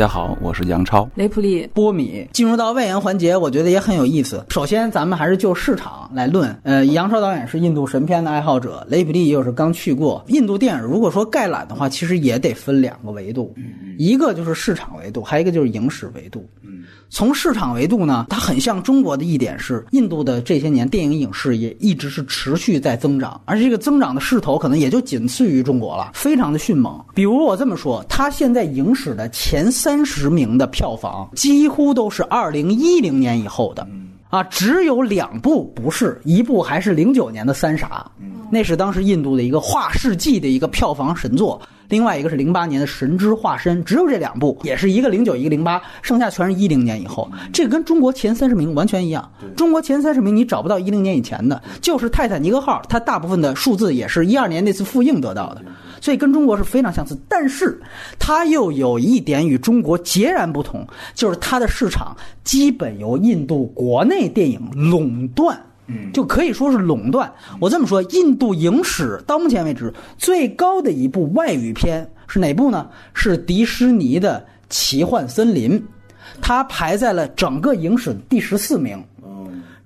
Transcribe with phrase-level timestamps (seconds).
[0.00, 0.29] 大家好，
[0.60, 1.08] 是杨超。
[1.14, 4.44] 雷普利，波米进入到外延环节，我觉得也很有意思。
[4.48, 6.54] 首先，咱们还是就市场来论。
[6.62, 10.82] 呃，杨超导演是印度神片的爱好者，雷普利又是刚去过印度电影。
[10.82, 13.54] 如果说概览的话，其实也得分两个维度，
[13.98, 16.48] 一个就是市场维度，还有一个就是影史维度。
[17.12, 27.04] 从市场维度呢，它很像中国的一点是，印度的这些年电影影视也一直是持续在增长，而且这个增长的势头可能也就仅次于中国了，非常的迅猛。
[27.12, 33.86] 比如我这么说，它现在影史的前三十名的票房几乎都是二零一零年以后的，
[34.28, 38.10] 啊，只有两部不是，一部还是零九年的《三傻》，
[38.50, 41.60] 那是当时印度的一个划世纪的一个票房神作。
[41.88, 47.28] 另外一个是零八年的《神之化身》，只有这两部，也是一个零九，一个零八，剩下全是一零年以后。
[47.52, 49.28] 这个跟中国前三十名完全一样。
[49.56, 55.62] 中国前三十名你找不到一零年以前的，就是《泰坦尼克号》，它大部分的数字也是一二年那次复映得到的，
[56.00, 57.16] 所以跟中国是非常相似。
[57.28, 57.80] 但是
[58.18, 65.60] 它又有一点与中国截然不同，就是它的市场基本由印度国内电影垄断。
[66.12, 67.28] 就可以说是垄断。
[67.58, 72.88] 我这么说，印度影史到目前为止最高的一部外语片是哪部呢？
[73.12, 75.72] 是迪士尼的《奇幻森林》，
[76.40, 79.02] 它排在了整个影史第十四名。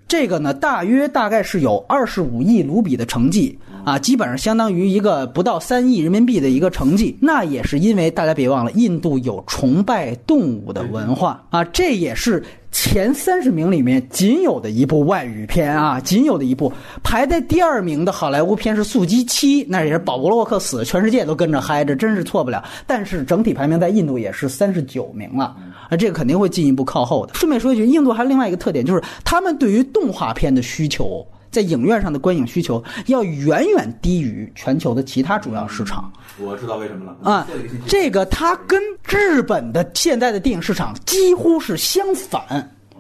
[0.07, 7.17] 这个呢，大约大概是有二十五亿卢比的成绩啊，基本上相当于一个不到三亿人民币的一个成绩。
[7.21, 12.43] 那也是因为大家别忘了，印度有崇拜动物的文化啊，这也是。
[12.77, 16.73] 前三十名里面仅有的一部外语片啊，仅有的一部
[17.05, 22.65] 排在第二名的好莱坞片是《速激七》，那也是保罗沃克死，全世界都跟着嗨，这真是错不了。
[22.85, 25.55] 但是整体排名在印度也是三十九名了，
[25.89, 27.35] 啊，这个肯定会进一步靠后的。
[27.35, 31.25] 顺便说一句，印度还有另外一个特点就是他们对于动画片的需求。
[31.55, 36.13] 在影院上的观影需求要远远低于全球的其他主要市场。
[36.39, 37.47] 我知道为什么了啊，
[37.87, 42.43] 这个它跟日本的现在的电影市场几乎是相反。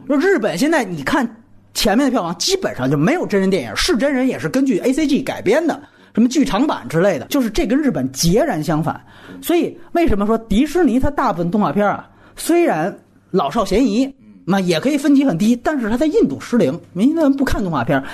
[0.06, 1.28] 说日本现在你看
[1.74, 5.82] 前面的票房基本上就没有真人电影，是真人也是根据 A C G 改编的，
[6.14, 9.04] 什么剧场版之类的，就是这跟日本截然相反。
[9.42, 12.96] 所以为什么说迪士尼它大部分动画片啊，虽然
[13.32, 14.14] 老少咸宜。
[14.46, 18.04] 那也可以分级很低，但是它在印度失灵，民人不看动画片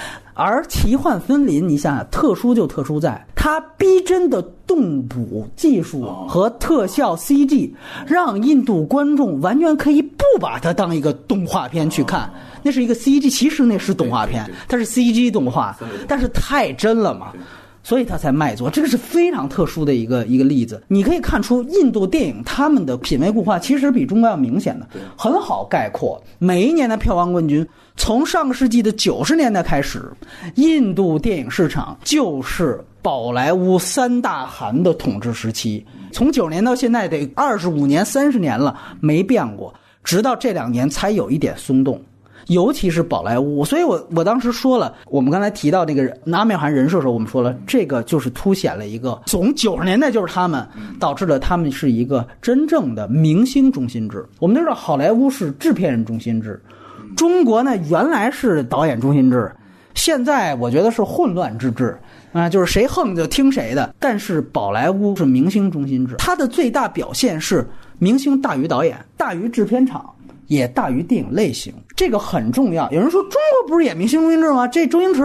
[0.40, 7.70] 而《奇幻森林》，你想想，特殊就特殊在它逼真的动捕技术和特效 CG，
[8.06, 15.76] 让印度观众完全可以不把它当一个动画片去看，那是一个 CG，其实那是动画片，它是 CG 动画，
[16.08, 17.34] 但是太真了嘛。
[17.82, 20.82] 所以它才卖座，这个是非常特殊的一个一个例子。
[20.88, 24.86] 你可以看出，印度电影他们的品味固化其实比中国要明显的，
[25.16, 26.22] 很好概括。
[26.38, 30.10] 每一年的票房冠军，从上个世纪的九十年代开始，
[30.56, 35.84] 印度电影市场就是宝莱坞三大韩的统治时期。
[36.12, 39.72] 从九年到现在得二十五年、三十年了，没变过，
[40.04, 42.00] 直到这两年才有一点松动。
[42.48, 50.66] 尤其是宝莱坞，所以我我当时说了，我们刚才提到那个拿美韩人设的时候，我们说了，这个就是凸显了一个从九十年代就是他们
[50.98, 54.24] 导致了他们是一个真正的明星中心制。
[54.38, 56.60] 我们都知道好莱坞是制片人中心制，
[57.16, 59.50] 中国呢原来是导演中心制，
[59.94, 61.96] 现在我觉得是混乱之治
[62.32, 63.94] 啊，就是谁横就听谁的。
[63.98, 67.68] 但是宝莱坞是明星中心制，它的最大表现是
[67.98, 70.04] 明星大于导演，大于制片厂。
[70.50, 72.90] 也大于电影类型，这个很重要。
[72.90, 74.66] 有人说中国不是也明星中心制吗？
[74.66, 75.22] 这周星驰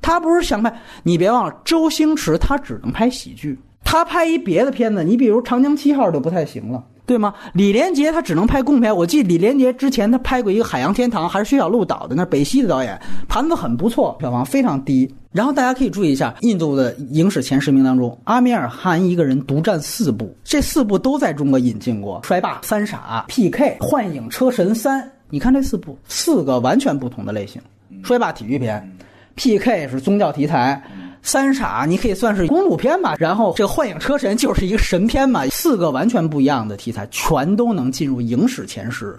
[0.00, 0.72] 他不是想拍？
[1.02, 6.84] 你别忘了，周星驰他只能拍喜剧，他拍一别的片子，你比如《长江七号》就不太行了。
[7.04, 7.34] 对吗？
[7.54, 8.94] 李连杰他只能拍公片。
[8.94, 15.12] 我记得李连杰之前他拍过一个《海洋天堂》，还是薛晓路导的，那北西的导演，盘子很不错，票房非常低。
[15.30, 25.02] 然后大家可以注意一下，印度的影史前十名当中，阿米尔汗一个人独占四部，这四部都在中国引进过，《摔霸》《三傻》《P.K.》《幻影车神三》。
[25.30, 27.60] 你看这四部，四个完全不同的类型，
[28.06, 28.80] 《摔霸》体育片，
[29.34, 30.82] 《P.K.》是宗教题材。
[31.20, 39.18] 三傻，你可以算是公路片吧，然后这个幻影车神就是一个神片嘛，四个完全不一样的题材，全都能进入影史前十。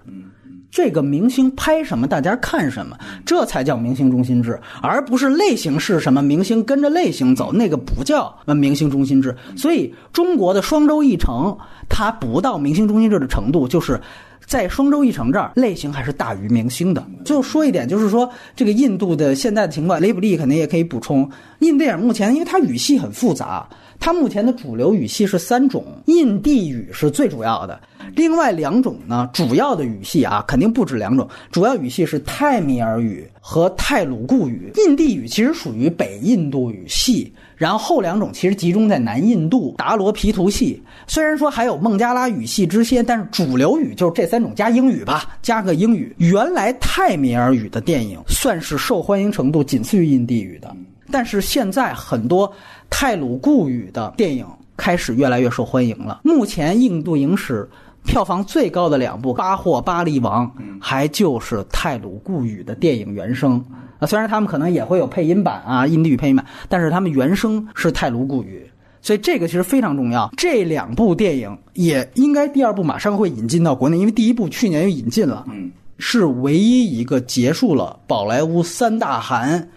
[0.71, 9.35] 这个明星拍什么，大家看什么，这才叫明星中心制，而不是类型是什么，明星跟着类型走，那个不叫明星中心制。
[9.55, 11.57] 所以中国的双周一成，
[11.89, 13.99] 它不到明星中心制的程度，就是。
[14.45, 17.05] 在双周一城这儿，类型还是大于明星的。
[17.23, 21.29] 就说一点，就是说这个印度的现在的情况，雷普利肯定也可以补充。
[21.59, 23.69] 印度电影目前，因为它语系很复杂，
[23.99, 27.79] 它目前的主流语系是三种，印地语是最主要的。
[28.15, 34.71] 另外两种呢，主要的语系啊，肯定不止两种，主要语系是泰米尔语和泰鲁固语。
[34.77, 40.81] 印地语其实属于北印度语系，然后后两种其实集中在南印度达罗毗荼系。
[41.05, 46.15] 虽然说还有孟加拉语系之先，但是主流语就是这三种加英语吧，加个英语。
[46.17, 50.75] 原来泰米尔语的电影算是受欢迎程度仅次于印地语的。
[51.11, 52.51] 但是现在很多
[52.89, 54.45] 泰鲁固语的电影
[54.77, 56.21] 开始越来越受欢迎了。
[56.23, 57.69] 目前印度影史
[58.05, 60.47] 票房最高的两部《巴霍巴利王》，
[60.79, 63.63] 还就是泰鲁固语的电影原声
[63.99, 64.07] 啊。
[64.07, 68.65] 虽然他们可能也会有配音版啊，印地语配音版，但是他们原声是泰鲁固语，
[69.01, 70.31] 所以这个其实非常重要。
[70.37, 75.45] 这两部电影也应该第二部马上会引进到国内，因为第一部去年就引进了。
[75.49, 75.69] 嗯。
[76.01, 79.69] 是唯一一个结束了宝莱坞三大韩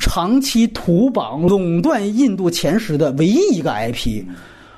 [0.00, 4.24] 长期屠榜垄断印度前十的唯一一个 IP，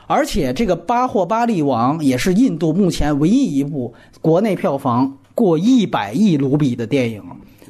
[0.06, 7.23] 而且这个《巴霍巴利王》也是印度目前唯一一部国内票房过一百亿卢比的电影，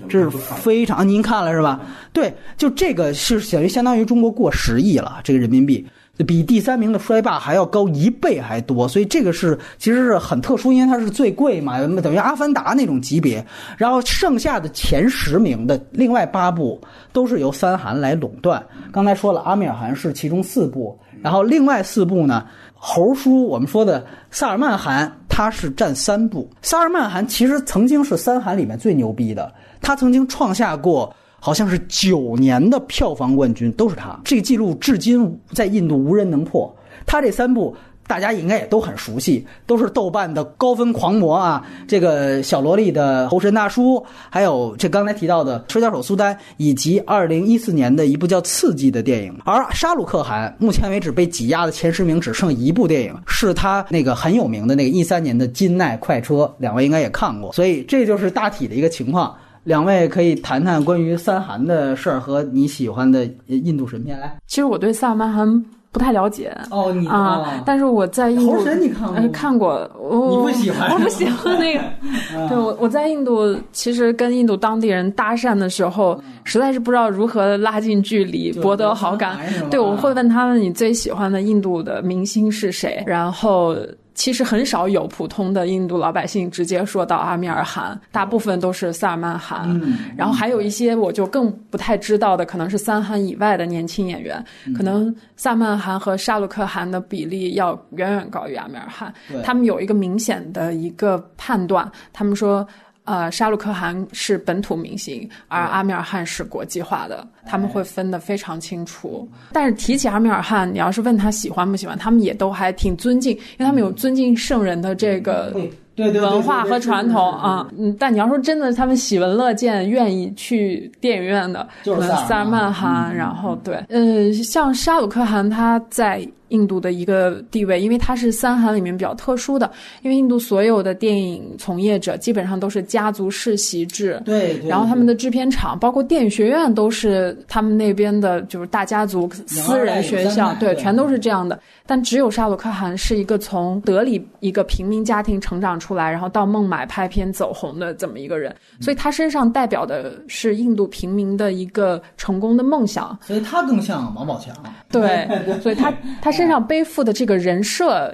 [0.08, 1.80] 这是非常您看了是吧？
[2.12, 5.86] 对，就这个是等于相当于中国过十亿了，这个人民币。
[6.18, 13.44] 比第三名的衰霸还要高一倍还多，所以这个是其实是很特殊，因为它是最贵嘛，等于《阿凡达》那种级别。
[13.78, 16.80] 然后剩下的前十名的另外八部
[17.12, 18.62] 都是由三韩来垄断。
[18.92, 26.48] 刚才说了，阿米尔汗是其中四部，然后另外四部呢，猴叔我们说的萨尔曼汗他是占三部。
[26.60, 31.12] 萨尔曼汗其实曾经是三韩里面最牛逼的，他曾经创下过。
[31.44, 36.72] 好像是九年的票房冠军都是他，这个记录至今在印度无人能破。
[37.04, 37.74] 他这三部
[38.06, 41.66] 大家应该也都很熟悉，都是豆瓣的高分狂魔啊。
[41.88, 44.00] 这个小萝莉的猴神大叔，
[44.30, 49.36] 还有这刚才提到的摔跤手苏丹，以及二零一四年的一部叫《刺激》的电影。
[49.44, 57.52] 而沙鲁克汗目前为止被挤压的前十名只剩一部电影，是他那个很有名的那个一三年的《金奈快车》，两位应该也看过。
[57.52, 59.34] 所以这就是大体的一个情况。
[59.64, 64.36] 两位可以谈谈关于三韩的事儿和你喜欢的印度神片来。
[64.46, 69.28] 其实我对萨尔曼汗不太了解哦，你啊，但是我在印度神你看过？
[69.28, 69.90] 看过，
[70.30, 70.90] 你不喜欢？
[70.94, 71.82] 我不喜欢那个。
[72.48, 79.38] 对我我在印度，其实跟印度当地人搭讪的时候，实在是不知道如何拉近距离，博得好感。
[79.70, 83.76] 对，我会问他们你最喜欢的印度的明星是谁，然后。
[84.14, 89.80] 其实很少有普通的印度老百姓直接说到阿米尔汗，大部分都是萨尔曼汗，
[90.16, 94.44] 然后还有一些我就更不太知道的，可能是三汗以外的年轻演员，
[94.76, 99.12] 可能萨尔曼汗和沙鲁克汗的比例要远远高于阿米尔汗，
[99.42, 102.66] 他们有一个明显的一个判断，他们说。
[103.04, 109.28] 呃，沙鲁克汗是本土明星，而阿米尔汗是国际化的，他们会分得非常清楚。
[109.52, 115.52] 但是提起阿米尔汗，你要是问他喜欢不喜欢，他们也都还挺尊敬，因为他们有尊敬圣人的这个
[115.96, 117.68] 对对文化和传统啊。
[117.76, 126.24] 嗯，但你要说真的，他们喜闻乐见、愿意去电影院的，就是萨尔曼汗，然后对，嗯，像沙鲁克汗他在。
[126.52, 129.70] 印度的一个地位，因为它是三韩里面比较特殊的，
[130.02, 141.58] 因为印度所有的电影从业者基本上都是家族世袭制，对，然后他们的制片厂，包括电影学院都是他们那边的，就是大家族私人学校，对，全都是这样的。
[141.86, 153.18] 但只有沙鲁克汗是一个从德里一个平民家庭成长出来，然后到孟买拍片走红的这么一个人，所以他身上代表的是印度平民的一个成功的梦想。
[153.22, 154.54] 所以他更像王宝强。
[154.90, 155.26] 对，
[155.62, 155.90] 所以他
[156.20, 156.41] 他是。
[156.42, 158.12] 身上背负的这个人设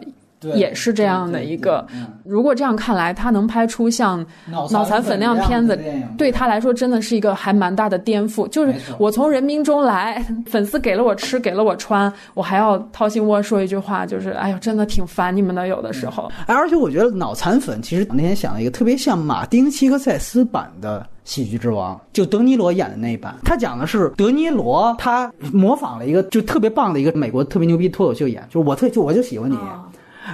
[0.54, 1.84] 也是这样的一个。
[2.24, 5.76] 如果这样看来，他能拍出像《脑残粉》那样片子，
[6.16, 8.46] 对他来说真的是一个还蛮大的颠覆。
[8.46, 15.66] 就是我从人民中来，粉丝给了我吃，给了我穿，我还要掏心窝说一句话，就是哎呦，真的挺烦你们的。
[15.66, 21.04] 有的时候，而且我觉得《脑残粉》其实那天想了一个特别像马丁·希克塞斯版的。
[21.28, 29.54] 喜剧之王就德尼罗演的那一版，他讲的是德尼罗，他模仿了一个就特别棒的一个美国特别牛逼脱口秀演，就是我特就我就喜欢你。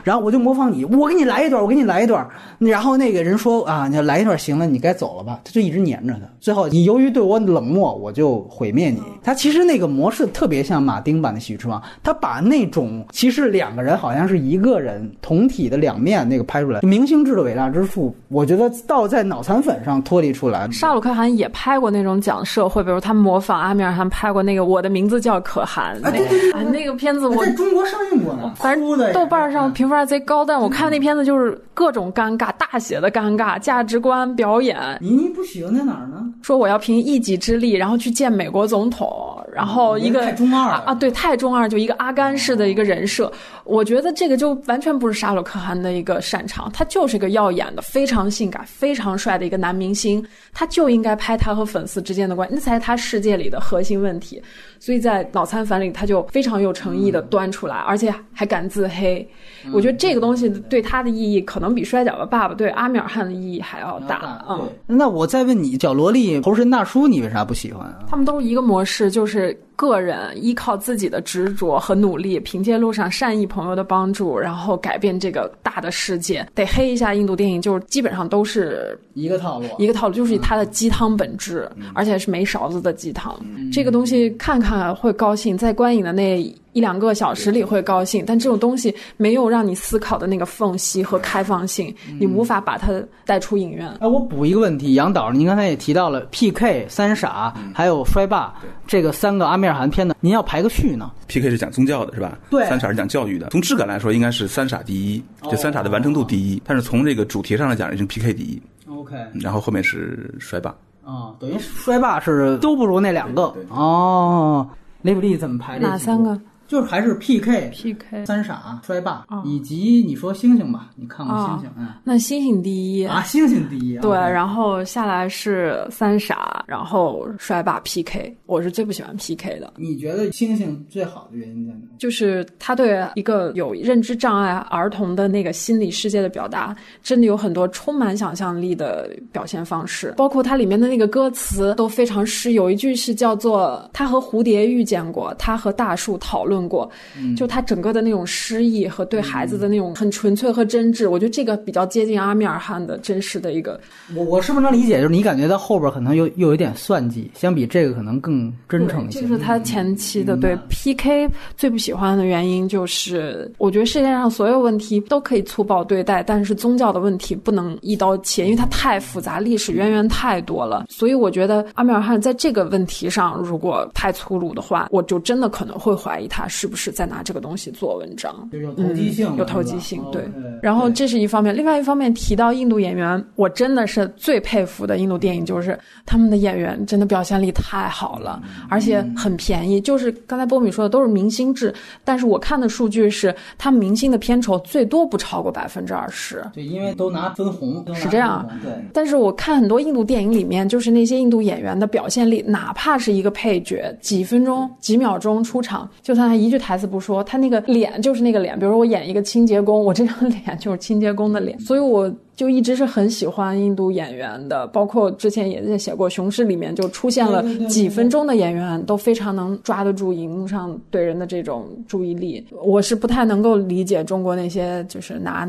[0.02, 2.26] 然后我就模仿你，我给你来一段，我给你来一段。
[2.58, 5.40] 然后那个人说啊，你来一段行了，你该走了吧。
[5.44, 6.20] 他就一直黏着他。
[6.40, 9.00] 最后你由于对我冷漠，我就毁灭你。
[9.22, 16.80] 他其实那个模式特别像马丁版的喜剧之王，他把那种其实两个人好像是一个人同体的两面那个拍出来。
[16.80, 20.68] 明星制的伟大之处，我觉得倒在脑残粉上脱离出来。
[20.70, 25.96] 沙鲁克汗也拍过那种讲社会，比如他模仿阿米尔汗拍过那个《我的名字叫可汗》。
[26.06, 29.83] 啊对对对，那个片子我在中国上映过呢，反正豆瓣上评。
[29.84, 34.78] 评分贼高，但我看那片子就是各种尴尬，大写的尴尬，价值观、表演。
[34.98, 36.24] 你你不喜欢在哪儿呢？
[36.40, 43.30] 说我要凭一己之力，然后去见美国总统，然后一个太中二啊，对，太中二，就一个阿甘式的一个人设。
[43.64, 54.42] 我觉得这个就完全不是沙鲁克汗的一个擅长，他就是个耀眼的、非常性感、非常帅的一个男明星，他就应该拍他和粉丝之间的关系，那才是他世界里的核心问题。
[54.78, 59.26] 所以在脑残粉里，他就非常有诚意的端出来，而且还敢自黑。
[59.72, 64.44] 我觉得这个东西对他的意义，可能比《摔跤吧，爸爸》对阿米尔汗的意义还要大。
[64.46, 68.00] 嗯，那我再问你，角萝莉、猴神大叔，你为啥不喜欢啊？
[68.06, 76.46] 他们都是一个模式，就是个人依靠自己的执着和努力，凭借路上善意朋友的帮助，然后改变这个大的世界。
[76.54, 83.34] 得黑一下印度电影，就是基本上都是一个套路，一个套路，就是它的鸡汤本质，而且是没勺子的鸡汤。
[83.72, 93.88] 这个东西看看会高兴，在观影的那一两个小时里会高兴，但这种东西没有让你思考的那个缝隙和开放性，你无法把它带出影院。
[94.00, 96.84] 哎，我补一个问题，杨导，您刚才也提到了 P.K.
[96.88, 98.52] 三傻，还有衰霸
[98.86, 101.48] 这个三个阿米尔汗片呢，您要排个序呢？P.K.
[101.48, 102.36] 是讲宗教的，是吧？
[102.50, 102.66] 对。
[102.66, 103.48] 三傻是讲教育的。
[103.50, 106.60] 从质感来说，应该是三傻第一，就三傻的完成度第一。
[106.66, 108.34] 但是从这个主题上来讲，已经 P.K.
[108.34, 108.60] 第一。
[108.90, 109.14] OK。
[109.40, 110.74] 然后后面是衰霸。
[111.04, 113.54] 啊，等于衰霸是都不如那两个。
[113.68, 114.68] 哦，
[115.02, 115.78] 雷普利怎么排？
[115.78, 116.36] 哪三个？
[116.66, 121.70] 就是还是 P K P K 三傻摔霸，以及你说星星吧，你看过星星？
[121.76, 123.98] 嗯，那星星第一啊，星星第一。
[123.98, 129.74] 对，然后下来是三傻，然后摔霸 P K，我是最不喜欢 P K 的。
[129.76, 131.80] 你觉得星星最好的原因在哪？
[131.98, 142.52] 就是他对一个有认知障碍儿童的那个心理世界的表达，真的有很多充满想象力的表现方式，包括它里面的那个歌词都非常诗。
[142.52, 146.53] 有一句是叫做“他和蝴蝶遇见过，他和大树讨论”。
[146.54, 146.88] 论过，
[147.36, 153.80] 就他整个的那种诗意和对孩子的那种很纯粹和真挚，我觉得这个比较接近阿米尔汗的真实的一个。
[154.14, 159.20] 我我是不是能理解，就是你感觉到后边可能又又有点算计，相比这个可能更真诚一些。
[159.20, 170.86] 就是他前期的对 PK 最不喜欢的原因，就是我觉得世界上所有问题都可以粗暴对待，但是宗教的问题不能一刀切，因为它太复杂，历史渊源太多了。
[170.88, 176.43] 所以我觉得阿米尔汗在这个问题上如果太粗鲁的话，我就真的可能会怀疑他。
[176.48, 178.48] 是不是在拿这个东西做文章？
[178.52, 180.22] 有投机性，有投机性，对。
[180.62, 189.80] 然后这是一方面，另外一方面提到印度演员，我真的是最佩服的印度电影，就是他们的演员真的表现力太好了，而且很便宜。
[189.80, 191.74] 就是刚才波米说的，都是明星制，
[192.04, 196.44] 但是我看的数据是，他们明星的片酬最多不超过百分之二十。
[196.54, 198.48] 对，因为都拿分红，是这样。
[198.62, 198.72] 对。
[198.92, 206.44] 但是我看很多印度电影里面，就是那些印度演员的表现力，哪怕是一个配角，几分钟、几秒钟出场，就算他。
[206.44, 208.58] 一句台词不说，他那个脸就是那个脸。
[208.58, 214.66] 比如说我演一个清洁工，我这张脸 就是清洁工的脸，所以我就一直是很喜欢印度演员的。
[214.66, 222.44] 包括之前也在写过《雄狮》里面就出现了几分钟的演员，都非常能抓得住荧幕上对人的这种注意力。
[222.62, 225.48] 我是不太能够理解中国那些就是拿。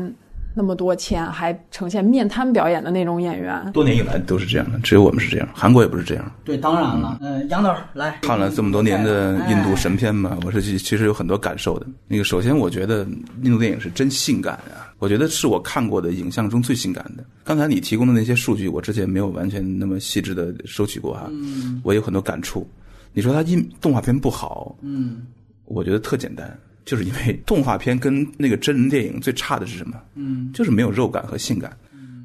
[0.58, 6.32] 那么多钱还呈现面瘫表演的那种演员，多年以来都是这样的，只有我们是这样，韩国也不是这样。
[6.44, 11.86] 对，当然了，嗯，杨导来看了这么多年的印度神片嘛，我是其实有很多感受的。
[12.08, 13.06] 那个，首先我觉得
[13.42, 17.22] 印度电影是真性感啊，我觉得是我看过的影像中最性感的。
[17.44, 22.66] 刚才你提供的那些数据，我之前没有完全那么细致的收取过哈，嗯我有很多感触。
[23.12, 25.26] 你说它印动画片不好，嗯，
[25.66, 26.58] 我觉得特简单。
[26.86, 30.00] 就是因为动画片跟那个真人电影最差的是什么？
[30.14, 31.76] 嗯，就是没有肉感和性感。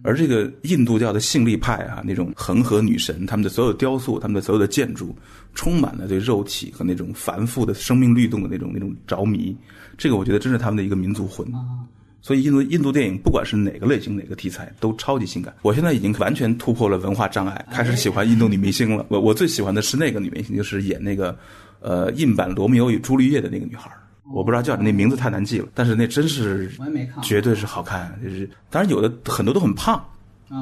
[0.03, 5.15] 而这个印度教的性力派啊，那种恒河女神，他们的所有雕塑，他们的所有的建筑，
[5.53, 9.55] 充满了对肉体和那种繁复的生命律动的那种那种着迷。
[9.97, 11.45] 这个我觉得真是他们的一个民族魂。
[12.19, 15.53] 所以印度印度电影不管是哪个类型哪个题材都超级性感。
[15.63, 19.05] 我现在已经完全突破了文化障碍，开始喜欢印度女明星了。
[19.09, 21.37] 我我最喜欢的是那个女明星，就是演那个
[21.79, 23.91] 呃印版《罗密欧与朱丽叶》的那个女孩。
[24.33, 26.71] 我不知道叫那名字太难记了，但是那真是
[27.21, 28.17] 绝对是好看。
[28.23, 30.03] 就是当然有的很多都很胖，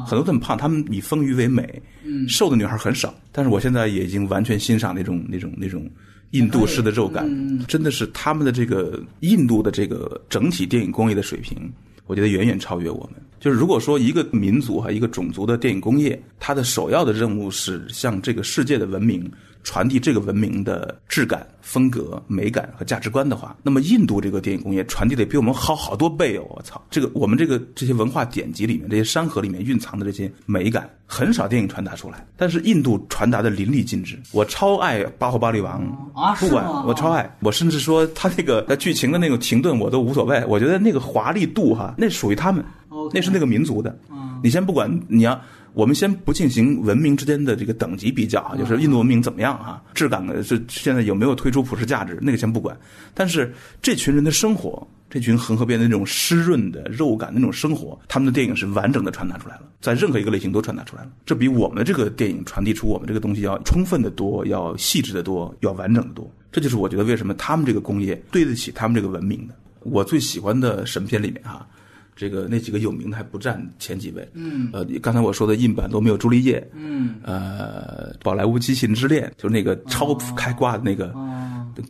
[0.05, 1.81] 很多都很胖，他们以丰腴为美，
[2.27, 3.13] 瘦的女孩很少。
[3.31, 5.89] 但是我现在也已经完全欣赏那种那种那种
[6.31, 7.25] 印度式的肉感，
[7.67, 11.71] 真的是他们的这个印度的这个整体电影工业的水平，
[12.09, 13.21] 我觉得远远超越我们。
[13.39, 19.31] 就是如果说一个民族和一个种族的电影工业，它的首要的任务是向这个世界的文明
[19.63, 26.45] 传递这个文明的质感、风格、美感和价值观的话，那么印度这个电影工业传递的比我们好好多倍哦！
[26.49, 34.17] 我操，这个我们这个这些文化典籍里面、这些山河里面蕴藏的这些美感，很少电影传达出来，但是印度传达的淋漓尽致。
[34.31, 35.83] 我超爱《巴霍巴利王》
[36.21, 42.63] 啊，不管我超爱，我甚至说他那个剧情的那种停顿我都无所谓，我觉得那个华丽度哈，那属于他们，
[43.11, 43.97] 那是那个民族的。
[44.43, 45.41] 你先不管你要。
[45.75, 52.75] 我们先不进行文明之间的这个等级比较啊，就是印度文明怎么样啊，质感的是现在有没有推出普世价值，那个先不管。
[53.13, 61.09] 但是这群人的生活，这群恒河边的那种湿润的肉感那种生活，他们的电影是完整的传达出来了，在任何一个类型都传达出来了。
[61.25, 66.31] 这比我们的这个电影传递出我们这个东西要充分的多，要细致的多，要完整的多。
[66.51, 69.55] 这就是我觉得为什么他们这个工业对得起他们这个文明的。
[69.81, 71.67] 我最喜欢的神片里面哈。
[72.15, 81.13] 这个那几个有名的还不占前几位，嗯，呃，刚才我说的印版都没有朱丽叶，嗯，呃，宝莱坞机器人之恋就是那个超开挂的那个，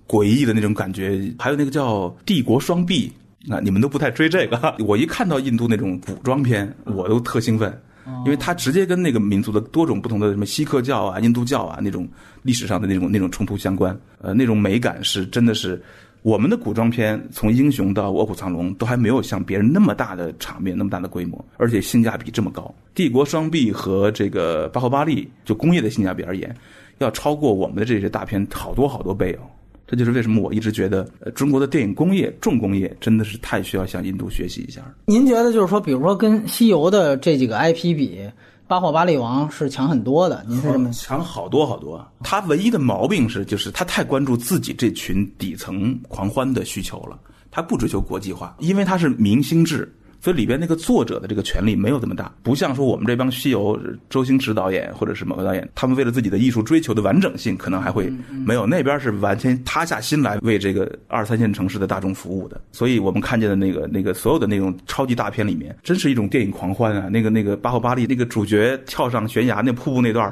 [0.08, 3.12] 诡异的那种感觉，还有那个叫帝国双臂，
[3.46, 7.82] 那，你们都不太追这个， 我一看到印度那种古装片，我都特兴奋，
[8.26, 12.08] 因为它直接跟那个民族的多种不同的什么锡克教啊、印度教啊那种
[12.44, 15.82] 历史上的那种那种冲突相关，呃，那种美感是真的是。
[16.22, 22.76] 我们的古装片从英雄到卧虎藏龙都还没有像别人那么大的场面、那么大的规模，而且性价比这么高。
[22.94, 26.54] 帝国双臂和这个巴霍巴利，就工业的性价比而言，
[26.98, 29.48] 要超过我们的这些大片好多好多倍哦。
[29.90, 34.82] 这就是为什么我一直觉得，呃，中国的电影工业重工业真的是太需要向印度学习一下。
[35.08, 38.22] 您觉得就是说，比如说跟西游的这几个 IP 比？
[38.68, 42.08] 巴霍巴利王是强很多的，您是这么强好多好多。
[42.20, 47.20] 他唯一的毛病是，就是他太关注自己这群底层狂欢的需求了，
[47.50, 49.92] 他不追求国际化，因为他是明星制。
[50.22, 58.12] 所以里边那个作者的这个权利没有这么大，不像说我们这帮西游周星驰导演或者是某个导演，他们为了自己的艺术追求的完整性，可能还会
[58.46, 62.60] 没有那边是完全塌下心来为这个二三线城市的大众服务的。
[62.74, 67.08] 所以我们看见的那个那个所有的那种超级大片里面，真是一种电影狂欢啊！
[67.08, 70.30] 那个那个巴霍巴利那个主角跳上悬崖那瀑布那段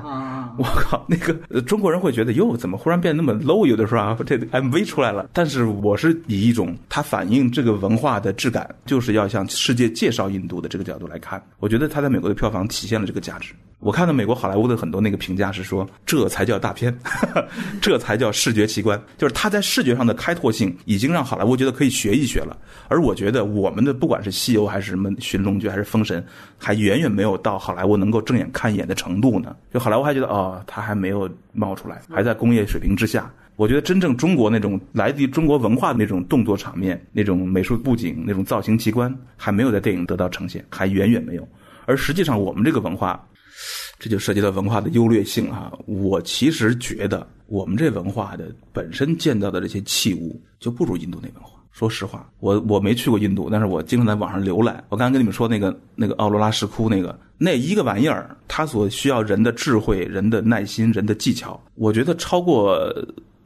[0.57, 3.65] 我靠，那个中国人会觉得哟，怎么忽然变得那么 low？
[3.65, 9.76] 有的时候啊， 这 MV 出来了，但是我是以一种它反映这个文化的质感，就是要向世。
[9.77, 13.53] 界介绍印度的这个角度来看，我觉得他在美国的票房体现了这个价值。
[13.79, 16.97] 我看到美国好莱坞的很多那个评价是说，这才叫大片，
[17.79, 22.57] 这才叫视觉奇观，就是他在视觉上的开拓性已经让好莱坞觉得可以学一学了。
[22.87, 26.25] 而我觉得我们的不管是西游还是什么寻龙诀还是封神，
[26.57, 29.55] 还远远没有到好莱坞能够正眼看一眼的程度呢。
[29.71, 33.31] 就好莱坞还觉得哦，他还没有冒出来，还在工业水平之下。
[33.57, 41.47] 我觉得真正中国那种来自于中国文化的那种动作场面、那种美术布景、那种造型奇观，还没有在电影得到呈现，还远远没有。
[41.87, 43.19] 而实际上，我们这个文化，
[43.97, 45.73] 这就涉及到文化的优劣性啊。
[45.87, 51.59] 我其实觉得，我们这文化的本身建造的这些器物，就不如印度那文化。
[51.71, 54.83] 说实话，我我没去过印度，但是我经常在网上浏览。
[54.89, 62.93] 我刚刚跟你们说那个那个奥罗拉石窟那个那一个玩意儿，它所需要人的智慧、人的耐心、人的技巧，我觉得超过。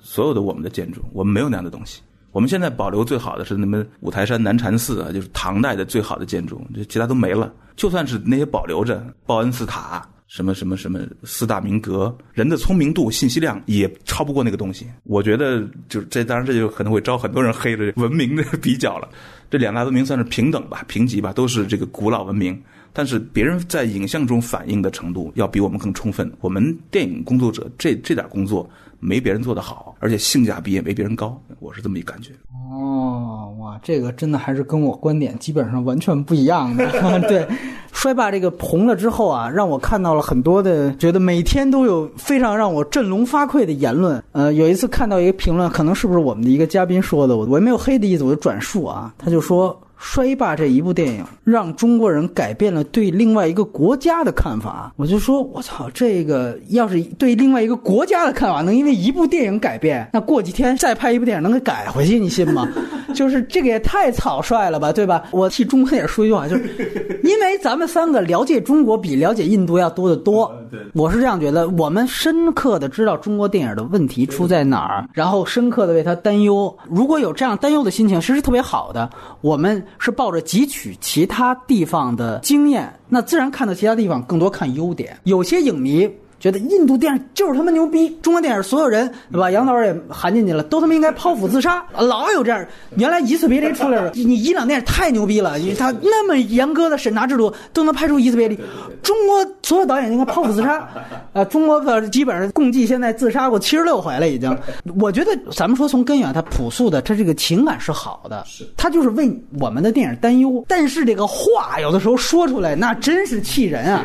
[0.02, 2.02] 所有的我们的建筑，我们没有那样的东西。
[2.32, 7.54] 我们现在保留最好的是那么五台山南禅寺啊，就是唐代的最好的建筑，这其他都没了。
[7.76, 14.88] 就算是那些保留着，报恩寺塔，什么什么什么四大名阁，人的聪明度、信息量也超不过那个东西。
[15.04, 19.10] 我觉得，就这当然这就可能会招很多人黑了文明的比较了。
[19.50, 22.58] 这两大文明算是平等吧，平级吧，都是这个古老文明。
[22.94, 26.32] 但是别人在影像中反映的程度要比我们更充分。
[26.42, 28.70] 我们电影工作者这这点工作。
[29.04, 32.34] 没别人做得好，而且性价比也没别人高，我是这么一感觉。
[32.72, 36.88] 哦，哇，这个真的还是跟我观点基本上完全不一样的。
[37.28, 37.44] 对，
[37.92, 44.24] 衰霸这个红了之后啊，让我看到了很多的，觉得每天都有非常让我振聋发聩的言论。
[44.34, 49.76] 呃，有一次看到一个评论，可能是不是我们的一个嘉宾说的，我我也没有黑的意思，我就转述啊，他就说。
[50.04, 62.68] 《衰霸》这一部电影让中国人改变了对另外一个国家的看法，我就说，我操，这个要是对另外一个国家的看法能因为一部电影改变，那过几天再拍一部电影能给改回去，你信吗？
[63.14, 65.24] 就是这个也太草率了吧，对吧？
[65.32, 70.52] 我替中国电影说一句话，就是因为咱们三个了解中国比了解印度要多得多。
[70.94, 76.76] 我是这样觉得，我们深刻的知道中国电影的问题出在哪儿，然后深刻的为他担忧。
[76.90, 79.08] 如果有这样担忧的心情，其实特别好的。
[79.42, 79.84] 我们。
[80.00, 85.18] 是抱着汲取其他地方的经验，那自然看到其他地方更多看优点。
[85.24, 86.10] 有些影迷
[86.42, 89.52] 觉得印度电影就是他妈牛逼，中国电影所有人对吧？
[89.52, 92.66] 杨导也含进去了，都他妈应该剖腹自杀，老有这样。
[92.98, 98.60] 原来一次别离出来了， 你伊朗电影太牛逼了，他那么严格的审查制度都能拍出一次别离，
[99.04, 100.90] 中国所有导演应该剖腹自杀。
[101.34, 104.58] 呃，中国的基本上共计现在自杀过七十六回了，已经。
[105.00, 110.66] 我觉得咱们说从根源，它朴素的，它这个情感是好的，是它就是为我们的电影担忧。
[110.68, 114.04] 但是这个话有的时候说出来，那真是气人啊，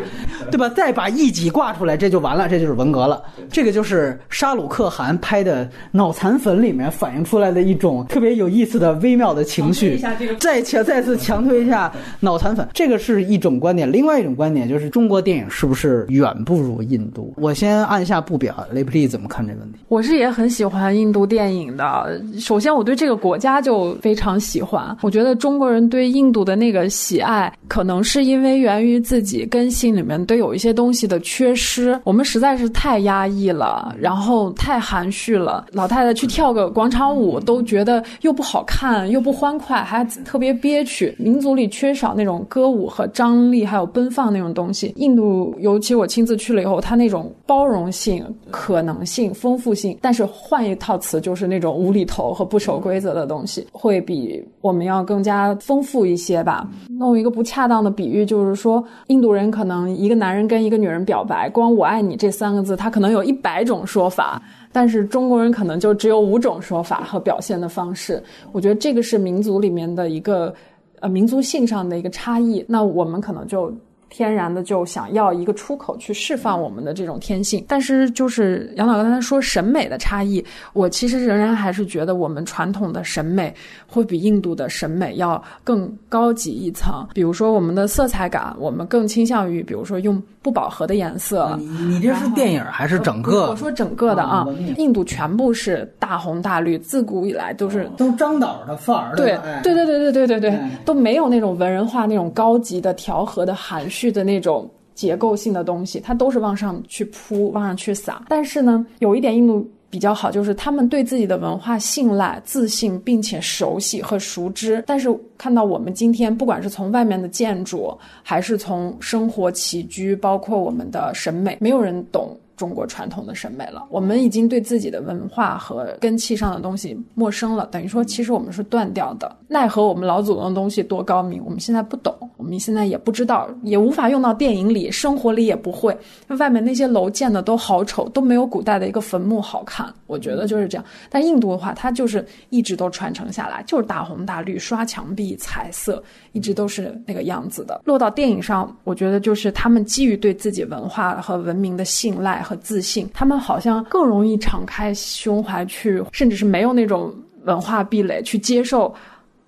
[0.50, 0.68] 对吧？
[0.68, 3.22] 再把一己挂出来，这就完了，这就是文革了。
[3.48, 9.96] 这个就是沙鲁克汗拍的《脑残粉》里面反映出来的一种特别有意思的微妙的情绪。
[10.40, 13.90] 再强再次强推一下《脑残粉》，这个是一种观点。
[13.90, 17.32] 另外一种观点就是中国电影是不是远不如印度？
[17.36, 19.78] 我先按下不表，雷普利怎么看这个问题？
[19.86, 22.20] 我是也很喜欢印度电影的。
[22.40, 24.96] 首先，我对这个国家就非常喜欢。
[25.02, 31.98] 我觉得中国人对印度的那个喜爱，可能是因为源于自己根性里面对有一些东西的缺失。
[32.04, 35.66] 我们实在是太压抑了，然后太含蓄了。
[35.72, 41.14] 老太太去跳个广场舞，都觉得又不好看，又不欢快，还特别憋屈。
[41.18, 44.94] 民族里缺少那种歌舞和张力，还有奔放那种东西。
[44.96, 56.66] 印度，尤其我亲自去了以后，它那种包容性、可能性、丰富性，但是换一套词，就是那种无厘头和不守规则的东西，会比我们要更加丰富一些吧。
[56.98, 64.40] 弄一个不恰当的比喻，就是说，印度人可能一个男人跟一个女人表白，光“我爱你”你这三个字，它可能有一百种说法，
[64.72, 68.22] 但是中国人可能就只有五种说法和表现的方式。
[68.52, 70.54] 我觉得这个是民族里面的一个，
[71.00, 72.64] 呃，民族性上的一个差异。
[72.68, 73.72] 那我们可能就。
[74.16, 83.54] 天然的就想要一个出口去释放我们的这种天性，但是就是杨导刚才说审美的差异，我其实仍然还是觉得我们传统的审美
[83.86, 87.06] 会比印度的审美要更高级一层。
[87.12, 91.54] 比如说我们的色彩感，我们更倾向于，比如说用不饱和的颜色。
[91.58, 93.50] 你你这是电影还是整个？
[93.50, 94.46] 我说整个的啊，
[94.78, 99.14] 印度全部是大红大绿，自古以来都是都张导的范儿。
[99.14, 104.05] 对对对对对对对对，都没有那种文人画那种高级的调和的含蓄。
[104.10, 108.24] 的那种结构性的东西，它都是往上去铺、往上去撒。
[108.28, 114.82] 但是呢，有一点印度比较好，就是他们对自己的文化信赖、自信，并且熟悉和熟知。
[114.86, 122.36] 但是看到我们今天，不管是从外面的建筑，还是从生活起居，包括我们的审美，没有人懂。
[122.56, 129.36] 中国传统的审美了，我们已经对自己的文化和根气上的东西陌生了，等于说其实我们是断掉的。
[129.46, 135.96] 奈何我们老祖宗的东西多高明，我们现在不懂，我们现在也不知道，也无法用到电影里，生活里也不会。
[136.38, 139.92] 外面那些楼建的都好丑，都没有古代的一个坟墓好看。
[140.06, 140.84] 我觉得就是这样。
[141.10, 147.82] 但印度的话，它就是一直都传承下来，就是大红大绿，刷墙壁，彩色，一直都是那个样子的。
[147.84, 152.45] 落到电影上，我觉得就是他们基于对自己文化和文明的信赖。
[152.46, 158.94] 和自信，他们好像更容易敞开胸怀去，甚至是没有那种文化壁垒去接受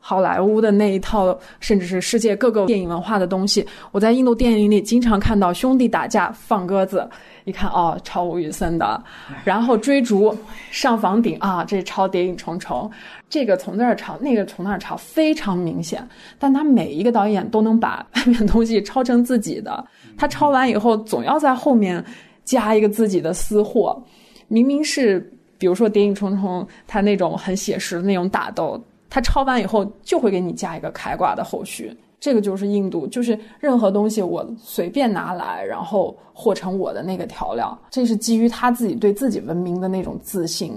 [0.01, 3.65] 好莱坞的那一套，甚至是世界各个电影文化的东西。
[3.93, 7.09] 我在印度电影里经常看到兄弟打架放鸽子，
[7.45, 9.01] 一看哦，超吴宇森的，
[9.45, 10.37] 然后追逐
[10.73, 12.91] 上房顶啊，这超谍影重重，
[13.29, 16.05] 这个从那儿抄，那个从那儿抄，非常明显。
[16.39, 19.85] 但他每一个导演都能把外面东西抄成自己的，
[20.17, 22.05] 他抄完以后总要在后面。
[22.49, 24.03] 加一个自己的私货，
[24.49, 31.95] 明明是比如说《谍影重重》，他那种很写实的那种打斗，他抄完以后就会给你加一个开挂的后续。
[32.19, 40.73] 这个就是印度，就是任何东西我随便拿来，然后和成我的那个调料，这是基于他自己对自己文明的那种自信。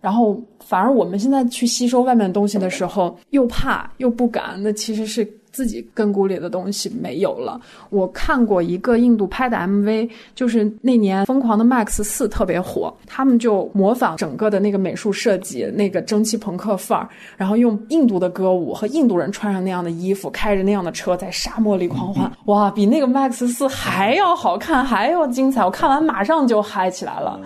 [0.00, 5.28] 然后反而我们现在去吸收外面的东西的时候，又怕又不敢，那其实是。
[5.52, 7.60] 自己根骨里的东西没有了。
[7.90, 22.30] 我看过一个印度拍的 MV，就是那年《疯狂的 Max 四》特别火，他们就模仿整个的那个美术设计，那个蒸汽朋克范儿，然后用印度的歌舞和印度人穿上那样的衣服，开着那样的车在沙漠里狂欢。
[22.46, 25.62] 哇，比那个 Max 四还要好看，还要精彩！
[25.64, 27.38] 我看完马上就嗨起来了。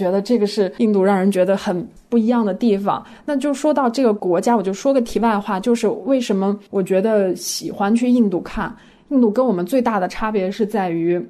[0.00, 3.04] 觉得这个是印度让人觉得很不一样的地方。
[3.26, 8.74] 那就说到这个国家，我就说个题外话，就是为什么我觉得喜欢去印度看？
[9.10, 11.20] 印度跟我们最大的差别是在于，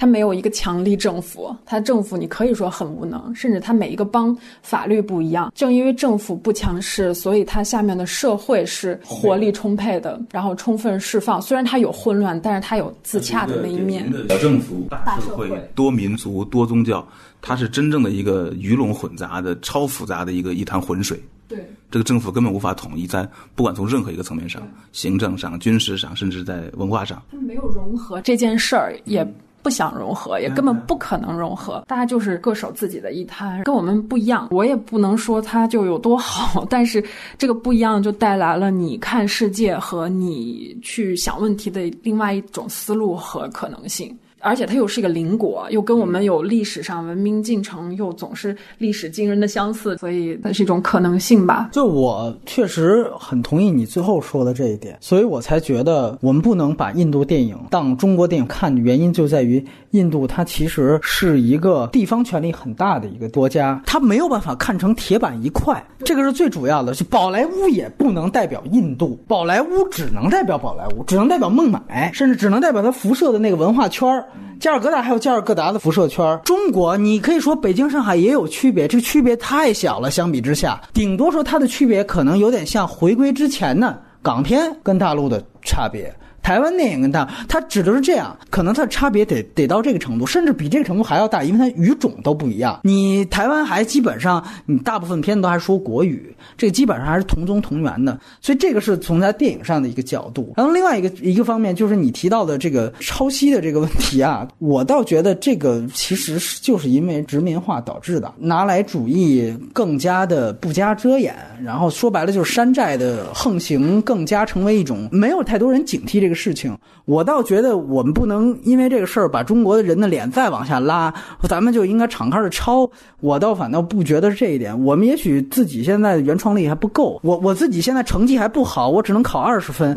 [0.00, 5.52] 它没有一个强力政府，它政府你可以说很无能，甚至它每一个邦法律不一样。
[5.54, 11.40] 正因为政府不强势，所以它下面的社会是活力充沛的，然后充分释放。
[11.42, 14.10] 虽然它有混乱，但是它有自洽的那一面。
[14.30, 17.06] 小政府、大社会、多民族、多宗教。
[17.42, 21.22] 它是真正的一个鱼龙混杂的、超复杂的一个一潭浑水。
[21.46, 21.58] 对，
[21.90, 29.26] 这个政府根本无法统一，在不管从任何一个层面上，行政上、军事上，甚至在文化上，它没有融合这件事儿，也
[29.62, 31.84] 不想融合，也根本不可能融合。
[31.86, 34.48] 大家就是各守自己的一摊，跟我们不一样。
[34.50, 37.04] 我也不能说它就有多好， 但是
[37.38, 44.16] 这个不一样就带来了你看世界和你去想问题的另外一种思路和可能性。
[44.40, 51.70] 而且它又是一个邻国，又跟我们有历史上文明进程又总是历史惊人的相似，所以它是一种可能性吧。
[51.72, 66.94] 就我确实很同意你最后说的这一点，所以我才觉得我们不能把印度电影当中国电影看的原因就在于印度它其实是一个地方权力很大的一个国家，它没有办法看成铁板一块，这个是最主要的。
[66.94, 74.24] 是宝莱坞也不能代表印度，宝莱坞只能代表宝莱坞，只能代表孟买，甚至只能代表它辐射的那个文化圈儿。
[74.58, 80.10] 加尔各答还有加尔各答的辐射圈中国你可以说北京、上海也有区别，这个区别太小了。
[80.10, 86.14] 相比之下，顶多说它的区别可能有点像回归之前呢港片跟大陆的差别。
[86.42, 92.80] 台湾电影跟大，它指的是这样，可能它的差别得得到这个程度，甚至比这个程度还要大，因为它语种都不一样。
[92.82, 100.52] 你台湾还基本上，你大部分片子都还说国语，这基本上还是同宗同源的，所以这个是从它电影上的一个角度。
[100.56, 116.29] 然后另外一个一个方面就是你提到的这个抄袭的这个问题啊，我倒觉得这个其实是就是因为殖民化导致的，拿来主义更加的不加遮掩，然后说白了就是山寨的横行更加成为一种没有太多人警惕这个。
[116.34, 121.12] 事情，我倒觉得我们不能因为这个事儿把中国的人的脸再往下拉，
[121.42, 122.90] 咱们就应该敞开的抄。
[123.20, 124.78] 我倒反倒不觉得是这一点。
[124.84, 129.96] 我们也许自己现在原创力还不够，我我自己现在成绩还不好，我只能考二十分。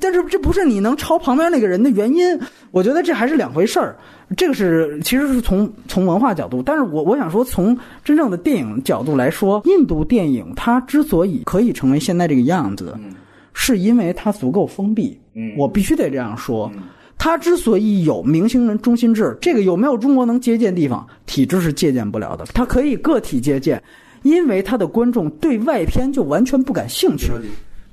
[0.00, 2.38] 但是这不是你能抄旁边那个人的原因。
[2.70, 3.96] 我觉得这还是两回事儿。
[4.36, 12.96] 这个是其实是从从文化角度，但是我我想说，从真正的电影角度来说，印度电影它之所以可以成为现在这个样子。
[13.56, 15.16] 是因为它足够封闭，
[15.56, 16.70] 我必须得这样说。
[17.16, 21.06] 他之所以有明星人中心制，这个有没有中国能借鉴地方？
[21.26, 22.44] 体制是借鉴不了的。
[22.52, 23.82] 它可以个体借鉴，
[24.22, 27.30] 因为他的观众对外片就完全不感兴趣。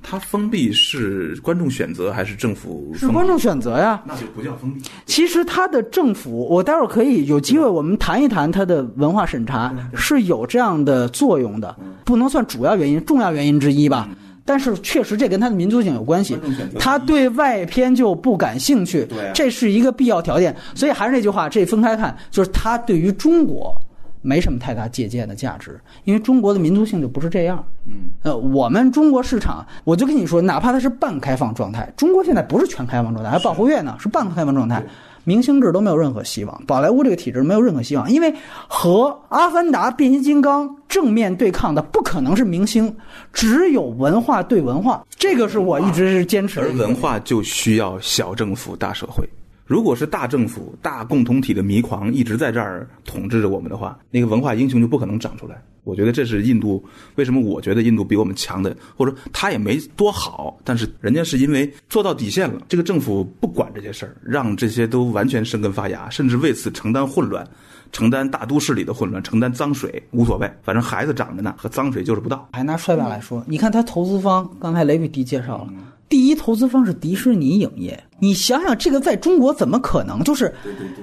[0.03, 2.91] 他封闭是观众选择还是政府？
[2.95, 4.81] 是观众选择呀，那就不叫封闭。
[5.05, 14.09] 其实他的政府，我待会儿可以有机会我们谈一谈他的文化审查是有这样的作用的，不能算主要原因，重要原因之一吧。
[14.43, 16.37] 但是确实，这跟他的民族性有关系。
[16.79, 20.55] 他对外片就不感兴趣，这是一个必要条件。
[20.73, 23.75] 所以还是那句话，这分开看，就是他对于中国
[24.21, 27.63] 没什么太大借鉴的价值，因为中国的民族性就不是这样。
[27.85, 34.83] 嗯，呃，我们中国市场，我就跟你说，哪怕它是半开放状态，中国现在不是全开放状态，还保护月呢，是半开放状态。
[35.23, 38.33] 明星制都没有任何希望，宝莱坞这个体制没有任何希望，因为
[38.67, 42.95] 和《阿凡达》《变形金刚》正面对抗的不可能是明星，
[43.31, 46.59] 只有文化对文化，这个是我一直是坚持。
[46.59, 49.27] 而文化就需要小政府大社会。
[49.71, 55.63] 如果是大政府、大共同体的迷狂一直在这儿统治着我们的话，那个文化英雄就不可能长出来。
[55.85, 56.83] 我觉得这是印度
[57.15, 62.61] 为什么我觉得印度比我们强的，或者他也没多好，但是人家是因为做到底线了。
[62.67, 67.47] 这个政府不管这些事儿，让这些都完全生根发芽，甚至为此承担混乱，
[67.93, 72.49] 承担大都市里的混乱，承担脏水无所谓，反正孩子长着呢，和脏水就是不到。
[72.51, 75.69] 还拿衰败来说，你看他投资方，刚才雷比迪介绍了。
[76.11, 80.21] 第一投资方是迪士尼影业，你想想这个在中国怎么可能？
[80.25, 80.53] 就是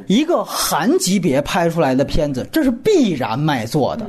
[0.06, 4.06] 一个韩级别拍出来的片子，这是必然卖座的。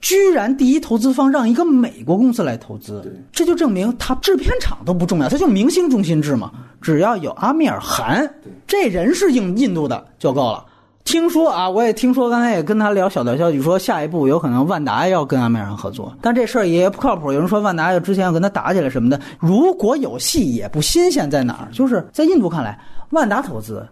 [0.00, 6.50] 居然第一投资方让一个美国公司来投资，这就证明他制片厂都不重要，他就明星中心制嘛。
[6.82, 8.28] 只要有阿米尔汗，
[8.66, 10.66] 这人是印印度的就够了。
[11.04, 17.32] 听说啊，我也听说，刚才也跟他聊小道消息，说下一步有可能万达要跟阿米尔汗合作，但这事儿也不靠谱。
[17.32, 21.68] 有人说万达要之前要跟他打起来什么的，如果有戏也不新鲜，在哪儿？
[21.72, 22.78] 就是在印度看来，
[23.10, 23.84] 万达投资，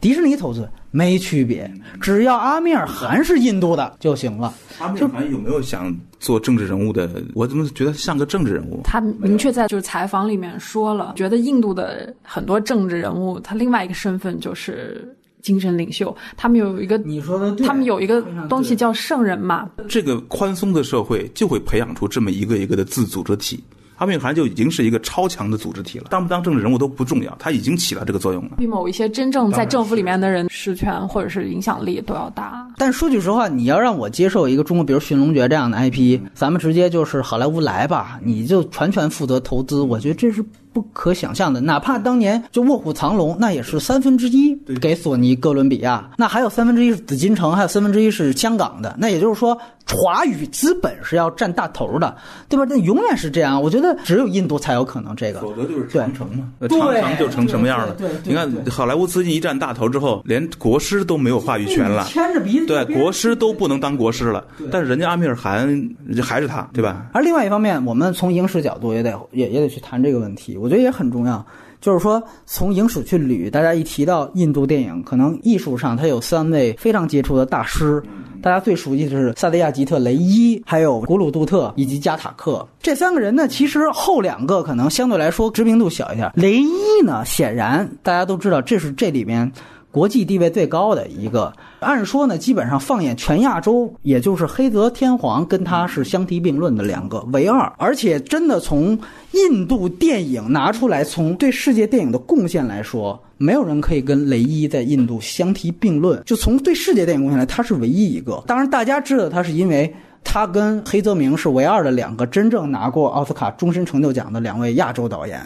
[0.00, 4.52] 迪士尼投资没区别，只要阿米尔汗是印度的就行了。
[4.78, 7.08] 阿米尔汗有没有想做政治人物的？
[7.34, 8.82] 我怎么觉得像个政治人物？
[8.84, 15.15] 他明确在就是采访里面说了，觉得印度的很多政治人物，他另外一个身份就是。
[15.46, 19.70] 精神领袖，他们有一个你说的，他们有一个东西叫圣人嘛。
[19.88, 23.62] 这个宽松的社会就会培养出这么一个一个的自组织体。
[23.98, 28.56] 阿米尔汗就已经是一个超强的组织体了，当不当政治人物都不重要，他已经起了这个作用了。
[28.58, 32.68] 比某一些真正在政府里面的人实权或者是影响力都要大。
[32.76, 40.44] 但说句实话，你要让我接受一个中国，比如《寻龙诀》这样的 IP，咱们直接就是好莱坞来吧，你就全权负责投资，我觉得这是。
[40.76, 41.58] 不可想象的。
[41.58, 48.94] 哪怕当年就《卧虎藏龙》，那也是三分之一给索尼哥伦比亚，那还有三分之一是紫禁城，还有三分之一是香港的。
[48.98, 49.58] 那也就是说，
[49.88, 52.14] 华语资本是要占大头的，
[52.46, 52.66] 对吧？
[52.68, 53.62] 那永远是这样。
[53.62, 56.52] 我觉得只有印度才有可能这个，否则就是长城嘛。
[56.68, 57.96] 长城就成什么样了？
[58.24, 64.44] 你看好莱坞资金一占大头之后，连国师都没有话语权了，牵着鼻子对国师都不能当国师了。
[64.70, 65.90] 但是人家阿米尔汗
[66.22, 67.06] 还是他，对吧？
[67.14, 71.44] 而另外一方面，我们从影视角度也得也也得去谈这个问题，我觉得也很重要。
[71.78, 78.02] 就是说，从影史去捋，大家一提到印度电影，可能艺术上它有三位非常杰出的大师，
[78.42, 83.46] 大家最熟悉的是萨德亚吉特·雷伊，还有古鲁杜特以及加塔克这三个人呢。
[83.46, 89.52] 其实后两个可能相对来说知名度小一点，雷伊呢，显然大家都知道，这是这里面。
[89.96, 97.72] 国际地位最高的一个，按说呢，基本上放眼全亚洲，也就是黑泽天皇跟他是相提并论的两个唯二。
[97.78, 98.98] 而且真的从
[99.30, 106.22] 印度电影拿出来，从对世界电影的贡献来说，没有人可以跟雷伊在印度相提并论。
[106.26, 108.44] 就从对世界电影贡献来，他是唯一一个。
[108.46, 109.90] 当然，大家知道他是因为
[110.22, 115.40] 他跟黑泽明是唯二的两个真正拿过奥斯卡终身成就奖的两位亚洲导演。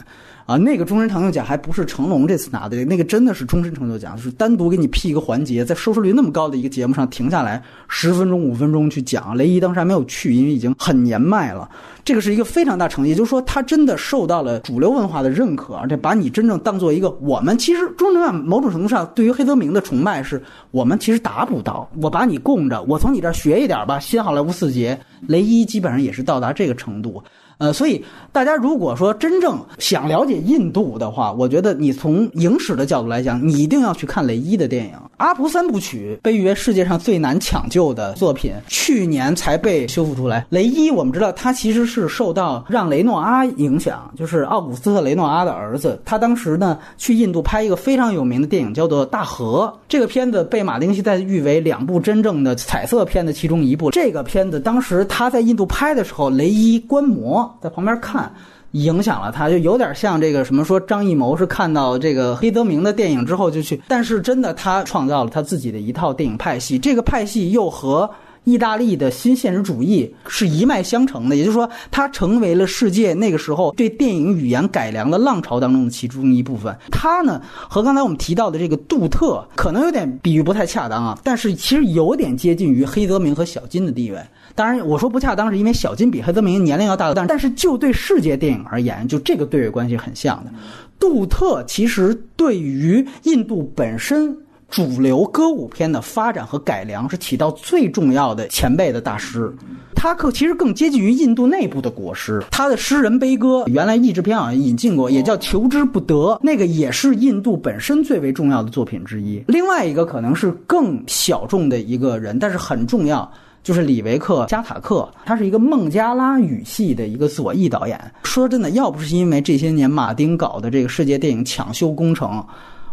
[0.51, 9.37] 啊，那个终身成就奖还不是成龙这次拿的，那个真的是终身成就奖，就是单独给你辟一个环节，在收视率那么高的一个节目上停下来十分钟、五分钟去讲。
[9.37, 11.71] 雷伊当时还没有去，因为已经很年迈了。
[12.05, 21.89] 这个是一个非常大成绩，就是说他真的受到了主流文化的认可，而且把你真正当做一个我们其实中正某种程度上对于黑泽明的崇拜是我们其实达不到。
[22.03, 24.01] 我把你供着，我从你这儿学一点吧。
[24.01, 27.23] 新好莱坞四杰，雷伊基本上也是到达这个程度。
[27.61, 40.47] 呃，所以大家如果说真正想了解印度的话，我觉得你从影史的角度来讲，你一定要去看雷伊的电影《阿蒲三部曲》，被誉为世界上最难抢救的作品，去年才被修复出来。
[40.49, 49.71] 雷伊，我们知道他其实是受到让雷诺阿影响，就是奥古斯特·雷诺阿的儿子，他当时呢去印度拍一个非常有名的电影，叫做《大河》。
[49.87, 53.91] 这个片子被马丁·西塞誉为两部真正的彩色片的其中一部。
[53.91, 57.50] 这个片子当时他在印度拍的时候，雷伊观摩。
[57.61, 58.33] 在旁边看，
[58.73, 68.09] 影响了他，就有点像这个什么说张艺谋是看到这个黑泽明的电影之后就去，但是真的他创造了他自己的一套电影派系，这个派系又和
[68.45, 76.75] 意大利的新现实主义是一脉相承的，也就是说，它成为了世界那个时候对电影语言改良的浪潮当中的其中一部分。
[76.91, 84.19] 它呢和刚才我们提到的这个杜特可能有点比喻不太恰当啊，但是其实有点接近于黑泽明和小金的地位。
[84.61, 90.51] 当然，我说不恰当，是因为小金比黑泽明年龄要大，但但是就对世界电影而言，就这个对位关系很像的。
[90.99, 94.37] 杜特其实对于印度本身
[94.69, 99.51] 主流歌舞片的发展和改良是起到最重要的前辈的大师。
[99.95, 102.45] 他可其实更接近于印度内部的国师。
[102.51, 109.43] 他的诗人悲歌原来译制片好像引进过，也叫求之不得，那个也是印度本身最为重要的作品之一。
[109.49, 113.33] 另外一个可能是更小众的一个人，但是很重要。
[113.63, 118.01] 就是李维克·加塔克，他是一个孟加拉语系的一个左翼导演。
[118.25, 122.45] 说真的，要不是因为这些年马丁搞的这个世界电影抢修工程，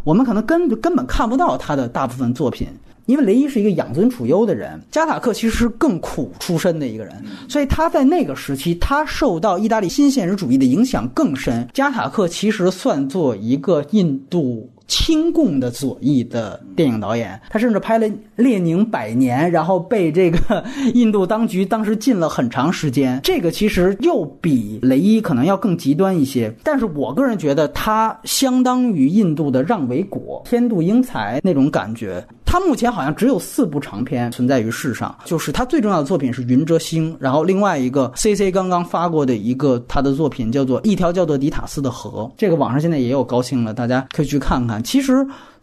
[0.04, 2.68] 我们可能根根本看不到他的大部分作品。
[3.06, 11.66] 因为雷伊是一个养尊处优的人，加塔克其实是更苦出身的一个人，所以他在那个时期，他受到意大利新现实主义的影响更深。
[11.74, 14.70] 加塔克其实算作一个印度。
[14.88, 23.20] 亲共的左翼的电影导演，他甚至拍了《列宁百年》，然后被这个印度当局当时禁了很长时间。
[23.24, 32.26] 这个其实又比雷伊可能要更极端一些，但是我个人觉得他相当于印度的让维果、天妒英才那种感觉。
[32.48, 44.82] 他目前好像只有四部长篇存在于世上，就是他最重要的作品是《云遮星》，然后另外一个 C C 刚刚发过的一个他的作品叫做《一条叫做迪塔斯的河》，这个网上现在也有高清了，大家可以去看看。
[44.82, 45.14] 其实。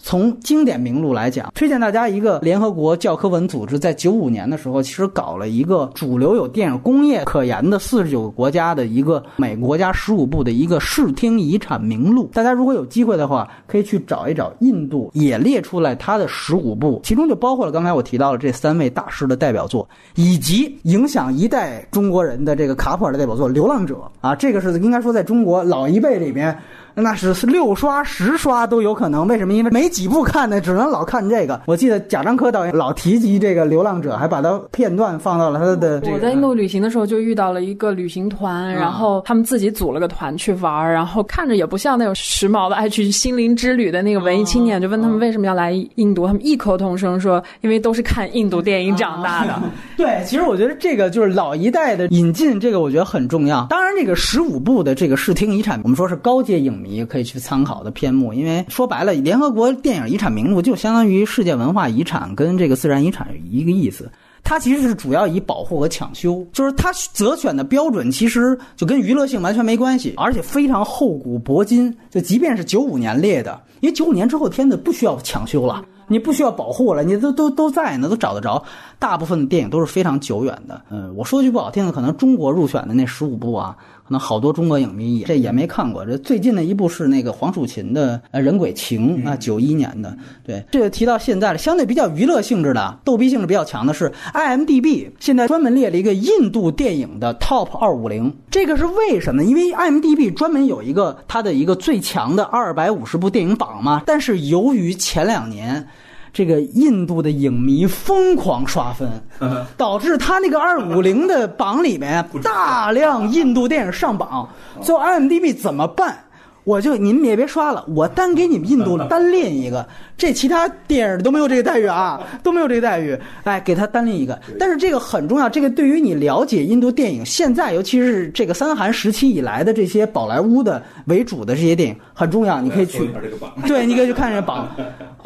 [0.06, 12.28] 从经典名录来讲，推荐大家一个联合国教科文组织在九五年的时候，其实搞了一个主流有电影工业可言的四十九个国家的一个每国家十五部的一个视听遗产名录。
[12.34, 26.54] 大家如果有机会的话，可以去找一找，印度也列出来它的十五部，其中就包括了刚才我提到的这三位大师的代表作，以及影响一代中国人的这个卡普尔的代表作《流浪者》啊，这个是应该说在中国老一辈里面。
[26.94, 29.52] 那是六刷十刷都有可能，为什么？
[29.52, 31.60] 因为没几部看的，只能老看这个。
[31.66, 36.00] 我记得贾樟柯导演老提及这个《流浪者》，还把它片段放到了他的。
[36.12, 49.54] 我在印度旅行的时候就遇到了一个旅行团，然后他们自己组了个团去玩，然后看着也不像那种时髦的爱去心灵之旅的那个文艺青年，就问他们为什么要来印度，他们异口同声说，因为都是看印度电影长大的。
[49.96, 53.66] 对，其实我觉得这个就是老一代的引进，这个我觉得很重要。
[53.70, 64.10] 当然，然，这个十五部的这个视听遗产，我们说是高阶影你也可以去参考的篇目，因为说白了，联合国电影遗产名录就相当于世界文化遗产跟这个自然遗产一个意思。
[64.46, 71.96] 它其实是主要以保护和抢修，就是它择选的标准其实就跟娱乐性完全没关系，而且非常厚古薄今。
[72.10, 78.62] 就即便是九五年列的，因为九五年之后片子不需要抢修了，你不需要保护了，你都都都在呢，都找得着。
[78.98, 80.82] 大部分的电影都是非常久远的。
[80.90, 83.74] 嗯，我说句不好听的，可能中国入选的那十五部啊。
[84.06, 86.04] 可能好多中国影迷也这也没看过。
[86.04, 90.14] 这最近的一部是那个黄蜀芹的《呃人鬼情》啊，九一年的。
[90.44, 98.34] 对，这个提到现在了，相对比较娱乐性质的、逗逼性质比较强的是 IMDB，现在专门列了一个印度电影的 Top 二五零。
[98.50, 99.42] 这个是为什么？
[99.42, 104.02] 因为 IMDB 专门有一个它的一个最强的二百五十部电影榜嘛。
[104.04, 105.86] 但是由于前两年。
[106.34, 109.08] 这个印度的影迷疯狂刷分，
[109.78, 114.46] 导致他那个二五零的榜里面 大量印度电影上榜，
[114.82, 116.23] 最后 IMDB 怎么办？
[116.64, 119.86] 我就你们也别刷了，我单给你们印度单列一个，
[120.16, 123.18] 这其他电影都没有这个待遇啊， 都没有这个待遇。
[123.44, 133.10] 哎，给他单列一个，但是这个很重要，这个对于你了解印度电影现在，尤其是这个三韩时期以来的这些宝莱坞的为主的这些电影很重要，你可以去，
[133.68, 134.68] 对，你可以去看这榜。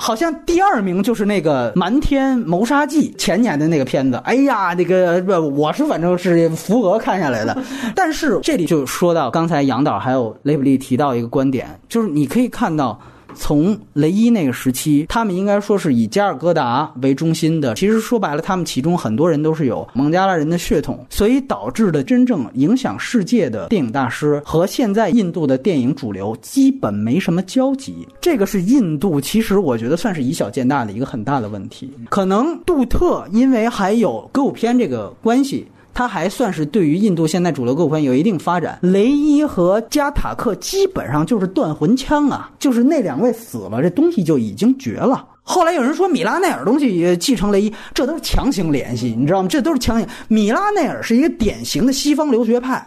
[0.01, 4.17] 好像第二名就是那个《瞒天谋杀记》前年的那个片子。
[4.25, 7.57] 哎呀，那个不，我是反正是扶额看下来的。
[7.95, 12.99] 但是这里就说到刚才杨导还有雷普利提到一个观点，就是你可以看到。
[13.35, 17.75] 从雷伊那个时期，他们应该说是以加尔各答为中心的。
[17.75, 28.09] 其实说白了，他们其中很多人都是有孟加拉人的血统，所以导致的真正影响世界的电影大师和现在印度的电影主流基本没什么交集。
[28.21, 31.93] 这个是印度，其实我觉得算是以小见大的一个很大的问题。
[32.09, 35.69] 可能杜特因为还有歌舞片这个关系。
[35.99, 38.79] 他还算是对于印度现在主流歌舞片有一定发展。
[38.81, 45.27] 雷伊和加塔克基本上就是断魂枪啊，就是那两位死了，这东西就已经绝了。
[45.43, 49.49] 后来有人说米拉内尔东西也继承雷伊，这都是强行联系，你知道吗？
[49.51, 50.07] 这都是强行。
[50.29, 52.87] 米拉内尔是一个典型的西方留学派。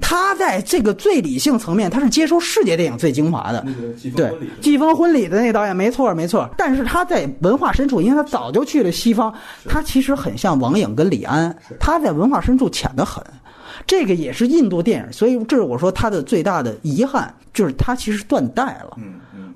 [0.00, 3.64] 他在这个最理性层面，他是接收世界电影最精华的，
[4.16, 4.26] 对
[4.60, 6.48] 《季风婚礼》的那个导演，没错没错。
[6.58, 9.32] 但是他在文化深处，因为他早就去了西方，
[9.68, 13.22] 他其实很像王颖跟李安，他在文化深处浅得很。
[13.86, 18.96] 这个也是印度电影，所以这是我说他的最大的遗憾，就是他其实断代了。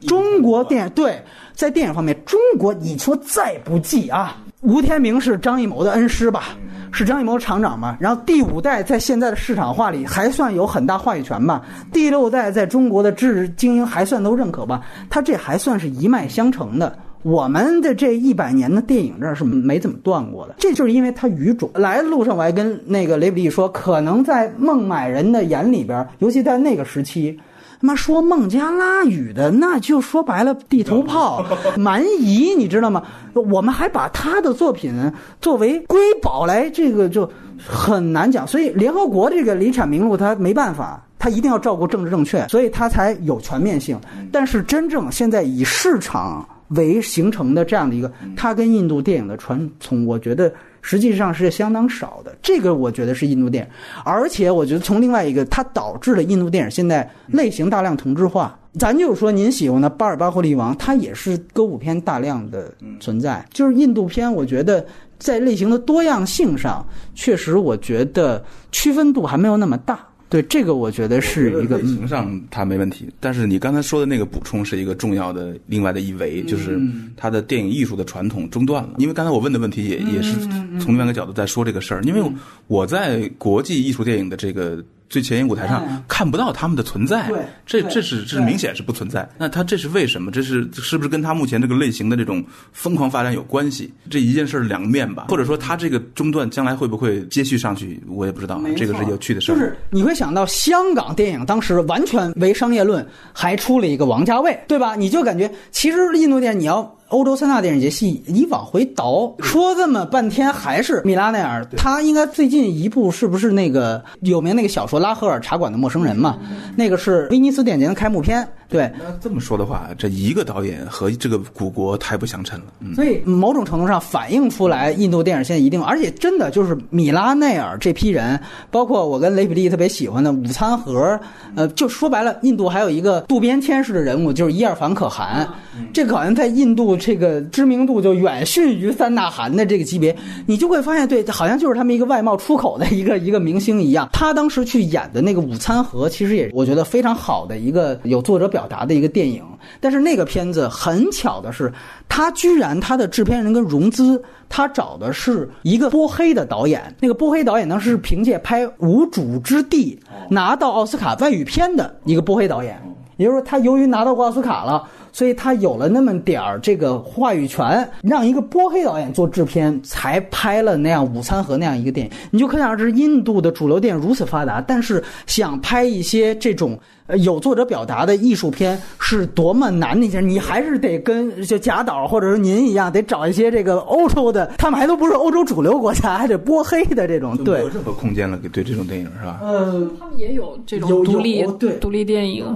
[0.07, 1.21] 中国电影对
[1.55, 6.57] 在电影方面，中国你说再不济啊，吴天明是张艺谋的恩师吧？
[6.91, 7.97] 是张艺谋厂长嘛？
[8.01, 11.63] 然后第五代在现在的市场化里还算有很大话语权吧？
[11.93, 14.83] 第六代在中国的知识精英还算都认可吧？
[15.09, 16.99] 他这还算是一脉相承的。
[17.23, 20.55] 我们的这一百年的电影这是没怎么断过的。
[20.59, 21.69] 这就是因为他语种。
[21.75, 27.39] 来的路上我还跟那个雷普利说，可能在孟买人的眼里边，尤其在那个时期。
[27.81, 31.45] 他妈说孟加拉语的，那就说白了地图炮
[31.79, 33.03] 蛮夷，你知道吗？
[33.35, 34.93] 我们还把他的作品
[35.41, 37.31] 作为瑰宝来，这个就
[37.65, 38.47] 很难讲。
[38.47, 43.97] 所以联合国这个遗产名录，他没办法，他一定要照顾政治正确，所以他才有全面性。
[44.33, 50.53] 但是真正现在以市场为形成的这样的一个，他跟印度电影的传统，我觉得。
[50.89, 53.71] 实际上是相当少的，这个我觉得是印度电影，
[54.07, 58.59] 而且我觉得从另外一个，它导致了印度电影现在类型大量同质化。
[58.79, 63.45] 咱就说，您喜欢的《巴尔巴霍利王》，它也是歌舞片大量的存在。
[63.53, 64.87] 就是印度片，我觉得
[65.19, 66.83] 在类型的多样性上，
[67.15, 70.09] 确实我觉得区分度还没有那么大。
[70.29, 76.81] 对这个，我觉得是一个类型上它没问题，但是你刚才说的那个补充是一个重要的另外的一维，就是
[77.17, 78.91] 它的电影艺术的传统中断了。
[78.99, 80.35] 因为刚才我问的问题也也是
[80.79, 82.23] 从另外一个角度在说这个事儿，因为
[82.67, 84.85] 我在国际艺术电影的这个。
[85.09, 87.31] 最前沿舞台上看不到他们的存在，
[87.65, 89.29] 这这是这是明显是不存在。
[89.39, 90.31] 那他这是为什么？
[90.31, 93.93] 这是是不是跟他目前这个类型的这种疯狂发展有关系？
[94.11, 98.03] 这一件事两面吧，或者说他这个中断将来会不会接续上去？
[98.09, 99.55] 我也不知道，这个是有趣的事儿。
[99.55, 104.95] 就是你会想到香港电影当时完全为商业论，还出了一个王家卫，对吧？
[104.95, 106.98] 你就感觉其实印度电影你要。
[107.09, 111.65] 欧洲三大电影节系，你往回倒，说这么半天还是米拉内尔。
[111.77, 116.39] 他应该最近一部是不是那个有名那个小说《拉赫尔茶馆的陌生人》嘛？
[116.77, 118.47] 那个是威尼斯电影节的开幕片。
[118.69, 122.67] 对，那这么说的话，这一个导演和这个古国太不相称了。
[122.81, 128.39] 嗯，所以某种程度上反映出来，印度电影现在一定，而且真的就是米拉内尔这批人，
[128.71, 131.19] 包括我跟雷比利特别喜欢的午餐盒，
[131.55, 135.49] 呃，就说白了，印度还有一个渡边谦式的人物，就是伊尔凡可汗，
[135.93, 140.15] 这个好像在印度这个知名度就远逊于三大汗的这个级别，
[140.45, 144.09] 你就会发现，对，好像就是他们一个外贸出口的一个 一个明星一样。
[144.13, 149.45] 他当时去演的那个午餐盒，其实也我觉得非常好的一个有作者表达的一个电影。
[149.81, 151.73] 但是那个片子很巧的是，
[152.09, 156.95] 他居然他的制片人跟融资，他找的是一个波黑的导演。
[157.01, 159.99] 那个波黑导演当时是凭借拍《无主之地》
[160.33, 162.81] 拿到奥斯卡外语片的一个波黑导演。
[163.19, 172.13] 也就是说，他由于拿到过奥斯卡了，所以他有了那么点儿这个话语权，让一个波黑导演做制片，才拍了那样《午餐盒》那样一个电影。
[172.31, 176.79] 你就可想而知，印度的主流电影如此发达，但是想拍一些这种。
[177.09, 189.41] 呃，有作者表达的艺术片是多么难的一件，你还是得跟就贾导或者说您一样，得找一些这个欧洲的，他们还都不是欧洲主流国家，还得波黑的这种，对，没有任何空间了，对这种电影是吧？
[189.43, 192.55] 呃，他们也有这种独立对独立电影。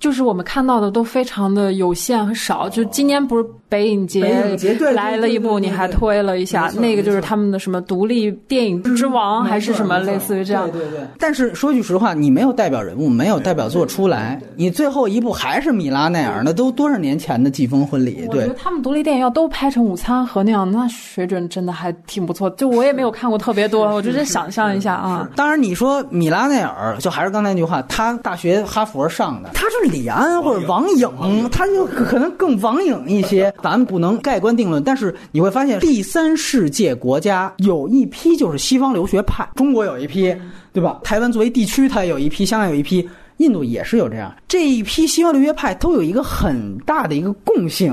[0.00, 10.80] 就是我们看到的都非常的有限和少，就今年不是北影节北影节对对来了一部，你还推了一下那个就是他们的什么独立电影之王还是什么类似于这样对。
[10.82, 11.00] 对对。
[11.18, 18.54] 但是说句实话，你没有代表人物，没有代表作出来，你最后一部还是米拉奈尔，那都多少年前的季风婚礼，对我觉得。
[18.54, 22.48] 他们独立电影要都拍成午餐和那样，那水准真的还挺不错。
[22.50, 25.28] 就我也没有看过特别多，我就是想象一下啊。
[25.34, 34.82] 当然，你说米拉奈尔，就还是刚才那句话，他大学哈佛上的，他是李安或者王颖，他就可能更王颖一些， 咱们不能盖棺定论。
[34.82, 40.34] 但是你会发现，第三世界国家有一批就是西方留学派，中国有一批，
[40.72, 41.00] 对吧？
[41.04, 43.08] 台湾作为地区，它有一批，香港有一批。
[43.38, 47.92] 印度也是有这样，这一批西方留学派都有一个很大的一个共性，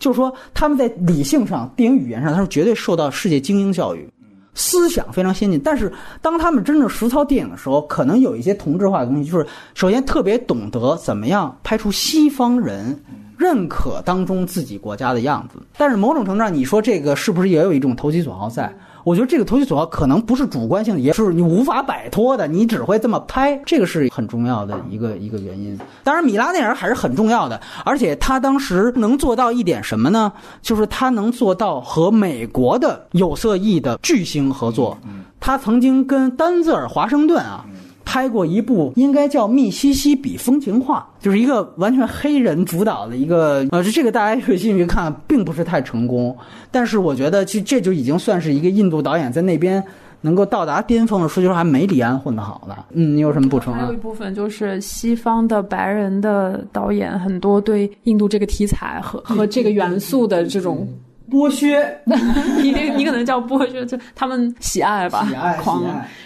[0.00, 4.08] 就是说他们在理性上、电影语言上，他是绝对受到世界精英教育。
[4.52, 13.00] 思想非常先进，但是当他们真正实操电影的时候，可能有一些同质化的东西，就是首先特别懂得怎么样拍出西方人
[13.40, 15.58] 认可当中自己国家的样子。
[15.78, 18.70] 但是某种程度上，你说这个是不是也有一种投其所好在？
[19.02, 25.78] 我觉得这个投其所好可能不是主观性的，也是你无法摆脱的，你只会这么拍，这个是很重要的一个一个原因。
[26.04, 30.30] 当然，米拉内尔还是很重要的，而且他当时能做到一点什么呢？
[30.60, 34.98] 就是他能做到和美国的有色裔的巨星合作。
[35.40, 37.64] 他曾经跟丹泽尔·华盛顿啊。
[38.10, 46.36] 拍过一部应该叫《密西西比风情画》，就是一个完全黑人主导的一个，呃，这个大家有兴趣看，并不是太成功。
[46.72, 49.80] 但是我觉得，就这就已经算是一个印度导演在那边
[50.22, 51.28] 能够到达巅峰的。
[51.28, 52.74] 说句实话，还没李安混得好呢。
[52.90, 53.96] 嗯，你有什么补充啊还有一？
[53.96, 60.88] 部分就是西方的白人的导演，很多对印度这个题材和和这个元素的这种，
[61.30, 61.86] 剥削，
[62.60, 65.82] 你你可能叫剥削，就他们喜爱吧，喜爱狂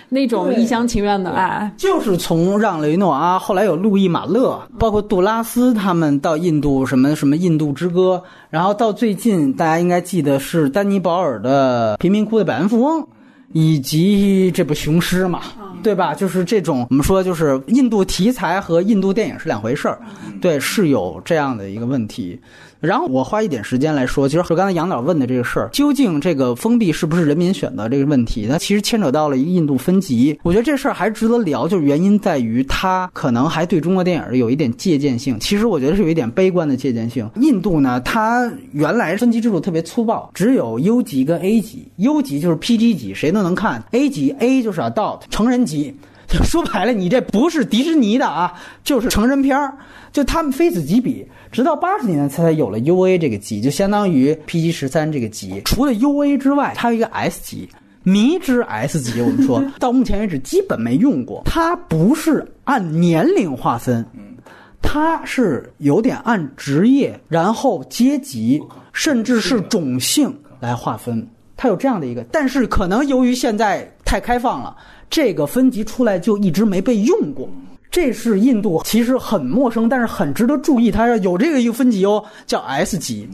[0.08, 1.70] 那种一厢情愿的爱。
[1.76, 13.06] 就是从让雷诺阿，后来有路易马勒，包括杜拉斯他们到印度什么什么印度之歌，然后到最近大家应该记得是丹尼保尔的贫民窟的百万富翁。
[13.56, 15.42] 以及这部雄狮嘛，
[15.80, 16.12] 对吧？
[16.12, 20.00] 就是这种我们说，就是印度题材和印度电影是两回事儿，
[20.40, 22.36] 对，是有这样的一个问题。
[22.84, 30.38] 然后我花一点时间来说，其实和刚才杨导问的这个事儿，究竟这个封闭是不是人民选择这个问题，它其实牵扯到了一个印度分级。
[30.42, 35.38] 我觉得这事儿还值得聊，就是原因在于它可能还对中国电影有一点借鉴性。
[35.40, 37.28] 其实我觉得是有一点悲观的借鉴性。
[37.36, 45.94] 印度呢，它原来分级制度特别粗暴，只有 U 级跟 A 级，U 级就是 PG 级，谁都能看；A 级 A 就是 adult 成人级。
[46.36, 49.76] 就 说白了，你这不是迪士尼的啊，就是成人片儿，
[50.12, 51.26] 就他们非此即彼。
[51.52, 55.62] 直到八十年代才有了 UA 这个级，就相当于 PG 十三这个级。
[55.64, 57.68] 除了 UA 之外，它有一个 S 级，
[58.02, 59.20] 迷之 S 级。
[59.20, 64.04] 我们说 到目前为止基本没用过，它不是按年龄划分，
[64.82, 68.60] 它是有点按职业，然后阶级，
[68.92, 71.24] 甚至是种姓来划分。
[71.56, 74.76] 它有这样的一个，但是可能由于现在太开放了，
[75.14, 77.48] 这个分级出来就一直没被用过。
[77.88, 80.90] 这是印度其实很陌生，但是很值得注意。
[80.90, 83.28] 它有这个一个分级哦，叫 S 级。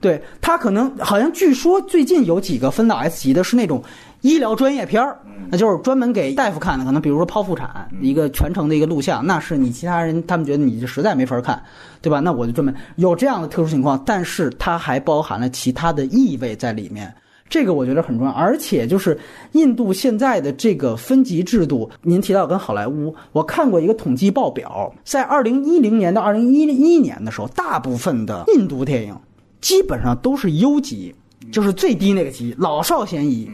[0.00, 3.82] 对它可能好像据说最近有几个分到 S 级的是那种
[4.22, 5.18] 医疗专业片儿，
[5.50, 6.84] 那就是专门给大夫看的。
[6.86, 11.62] 可能比如说剖腹产一个全程的一个录像，那是你其他人他们觉得你就实在没法看，
[12.00, 12.20] 对吧？
[12.20, 17.14] 那我就专门有这样的特殊情况，但是它还包含了其他的意味在里面。
[17.48, 18.32] 这个我觉得很重要。
[18.32, 19.18] 而且就是
[19.52, 29.16] 印度现在的这个分级制度，您提到跟好莱坞，我看过一个统计报表，在二零一零年到二零一一年的时候，大部分的印度电影
[29.60, 31.14] 基本上都是优级，
[31.50, 33.50] 就是最低那个级，老少咸宜，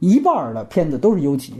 [0.00, 1.54] 一半的片子都是优级，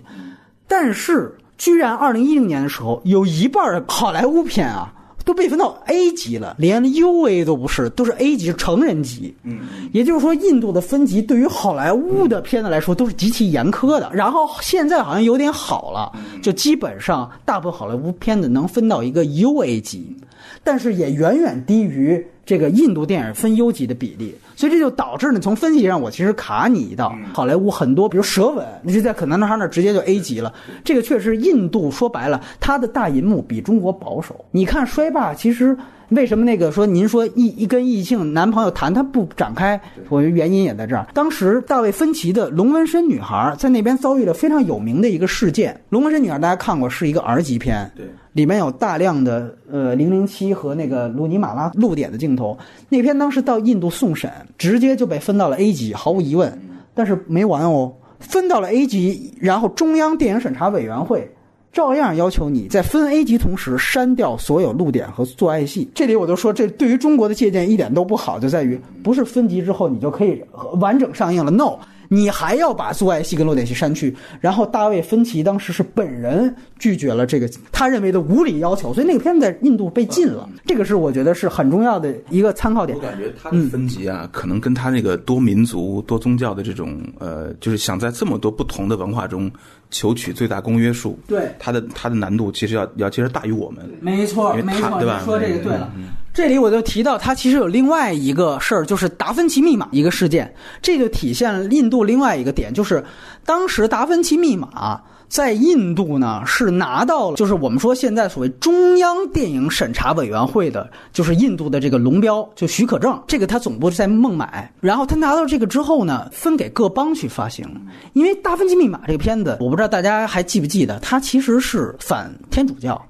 [0.67, 4.93] 但是居然二零一零年的时候，有一半的好莱坞片啊。
[5.25, 9.35] 都被分到 A 级了，连 UA 都不是，都是 A 级，成人级。
[9.45, 9.61] 嗯，
[9.93, 14.11] 也就是说，印度的分级对于好莱坞的片子来说都是极其严苛的。
[14.13, 16.13] 然后现在好像有点好了，
[16.43, 20.17] 就基本上大部分好莱坞片子能分到一个 UA 级，
[20.63, 24.35] 但是也远远低于这个印度电影分优级的比例。
[24.55, 27.17] 所以这就导致呢，从分析上我其实卡你一道。
[27.33, 30.53] 好莱坞很多，比如《舌吻》，那就在可能那那直接就 A 级了。
[30.85, 34.45] 这个确实，印度说白了，它的大银幕比中国保守。
[34.53, 35.77] 你看《衰霸》，其实
[36.11, 41.09] 为什么那个说您说一一跟异性男朋友谈，他不展开，我觉得原因也在这儿。
[41.13, 45.75] 当时大卫芬奇的《龙纹身女孩》在那边遭遇了非常有名的一个事件。
[45.89, 47.91] 《龙纹身女孩》大家看过，是一个 R 级片。
[47.97, 48.07] 对。
[48.33, 52.57] 里面有大量的呃零零七和那个鲁尼马拉露点的镜头，
[52.89, 56.59] 那片当时到印度送审，直接就被分到了 A 级，毫无疑问。
[56.95, 61.31] 但是没完哦，分到了 A 级，然后中央电影审查委员会
[61.73, 65.91] 照样要求你在分 A 级同时删掉所有露点和做爱戏。
[65.95, 70.43] 这里我就说，这对于中国的借鉴一点都不好，就在于不是分级之后你就可以
[70.81, 71.79] 完整上映了，no。
[72.13, 80.47] 你还要把做爱戏跟露点戏删去，然后大卫芬奇当时是本人拒绝了这个他认为的无理要求，所以那个片子在印度被禁了。
[80.67, 82.99] 这个是我觉得是很重要的一个参考点。
[82.99, 89.51] 我感觉他的分级啊，可能跟他那个多民族、多宗教的这种呃，就是想在这么多不同的文化中
[89.91, 91.19] 求取最大公约数。
[91.27, 93.91] 对，他的他的难度其实要要其实大于我们。
[94.03, 95.23] 没错，没错，对吧？
[95.25, 95.91] 说这个对了。
[96.35, 103.05] 这里我就提到，它其实有另外一个事儿，就是达芬奇密码一个事件，这就体现了印度另外一个点，就是
[103.45, 117.67] 当时达芬奇密码在印度呢是拿到了，就是我们说现在所谓中央电影审查委员会的，就是印度的这个龙标，就许可证，这个它总部在孟买，然后他拿到这个之后呢，分给各邦去发行，
[118.15, 123.01] 因为达芬奇密码这个片子，我不知道大家还记不记得，它其实是反天主教。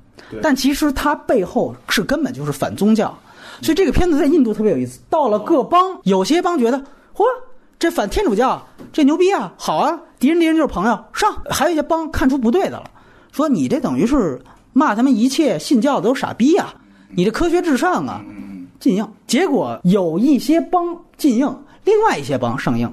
[0.41, 3.13] 但其实它背后是根本就是反宗教，
[3.61, 5.01] 所以这个片子在印度特别有意思。
[5.11, 6.79] 到了各邦，有些邦觉得，
[7.15, 7.25] 嚯，
[7.79, 11.43] 这反天主教，这牛逼啊，好啊，敌人敌人就是朋友，上。
[11.51, 12.85] 还有一些邦看出不对的了，
[13.33, 14.41] 说你这等于是
[14.73, 16.75] 骂他们一切信教的都傻逼啊，
[17.11, 18.25] 你这科学至上啊，
[18.79, 19.07] 禁映。
[19.27, 22.91] 结果有一些邦禁映，另外一些邦上映。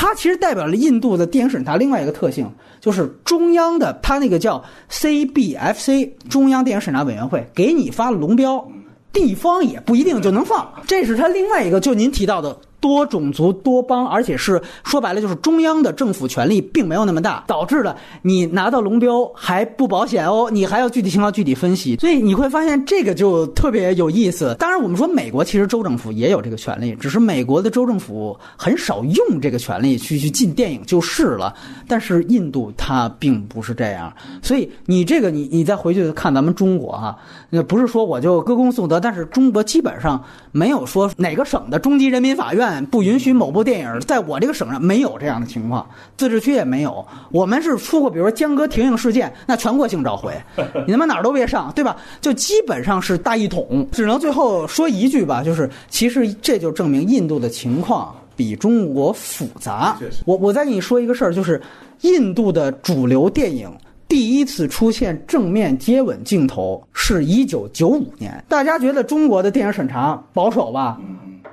[0.00, 2.48] 它其实代表了印度的电影审查另外一个特性，
[2.80, 8.64] 就是中央的它那个叫 CBFC 中央电影审查委员会给你发了龙标，
[9.12, 12.56] 地方也不一定就能放，这是它另外一个就您提到的。
[12.80, 21.96] 多种族多邦，而且是说白了就是中央的政府权力并没有那么大，导致了你拿到龙标还不保险哦，你还要具体情况具体分析。
[21.96, 24.54] 所以你会发现这个就特别有意思。
[24.58, 31.54] 当然，我们说美国其实州政府也有这个权利，只是美国的州政府很少用这个权利去去禁电影就是了。
[31.86, 34.12] 但是印度它并不是这样，
[34.42, 37.18] 所以你这个你你再回去看咱们中国哈，
[37.50, 40.22] 那不是说我就歌功颂德，但是中国基本上
[40.52, 42.84] 没有说哪个省的中级人民法院。
[42.86, 47.06] 不允许某部电影在我这个省上没有这样的情况，自治区也没有。
[47.30, 50.34] 我们是出过，比如说江歌停映事件，那全国性召回，
[50.86, 51.96] 你他妈哪儿都别上，对吧？
[52.20, 53.88] 就基本上是大一统。
[53.90, 59.98] 只能最后说一句吧，就是其实这就证明印度的情况比中国复杂。
[60.26, 61.60] 我我再给你说一个事儿，就是
[62.02, 63.70] 印度的主流电影
[64.08, 68.42] 第一次出现正面接吻镜头是一九九五年。
[68.48, 70.98] 大家觉得中国的电影审查保守吧？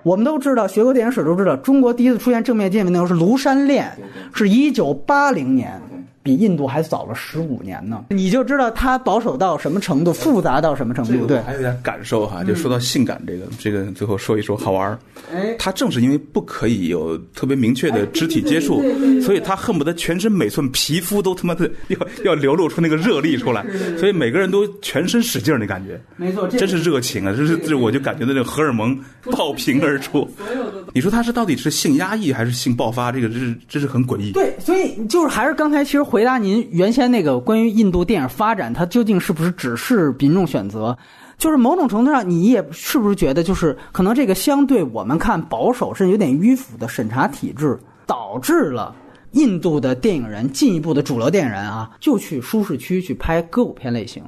[0.03, 3.91] 我们都知道，学过电影史都知道，中国第一次出现正面接吻镜头是《庐山恋》，
[4.37, 5.81] 是一九八零年。
[6.25, 11.27] 比印度还早了十五年呢，你就知道它保守到什么程度，复杂到什么程度。
[11.27, 14.97] 对，还有点感受哈，就说到性感这个，这个最后说一说好玩儿。
[15.31, 18.81] 哎，他正是因为不可以有特别明确的肢体接触，
[19.21, 23.63] 所以他恨不得全身每寸皮肤都他妈的 要要流露出那个热力出来，
[23.99, 26.01] 所以每个人都全身使劲儿那感觉。
[26.15, 27.35] 没错，真是热情啊！
[27.37, 28.99] 这是这我就感觉到那个荷尔蒙
[29.29, 30.27] 爆屏而出。
[30.91, 33.11] 你说他是到底是性压抑还是性爆发？
[33.11, 34.31] 这个这是这是很诡异。
[34.31, 36.03] 对，所以就是还是刚才其实。
[36.15, 40.97] 回答您原先那个关于印度电影发展，它究竟是不是只是民众选择？
[41.37, 48.95] 就是某种程度上，你也是不是觉得，就是可能这个相对我们看保守甚至有点迂腐的审查体制，导致了
[49.33, 54.23] 印度的电影人进一步的主流电影人啊，就去舒适区去拍歌舞片类型。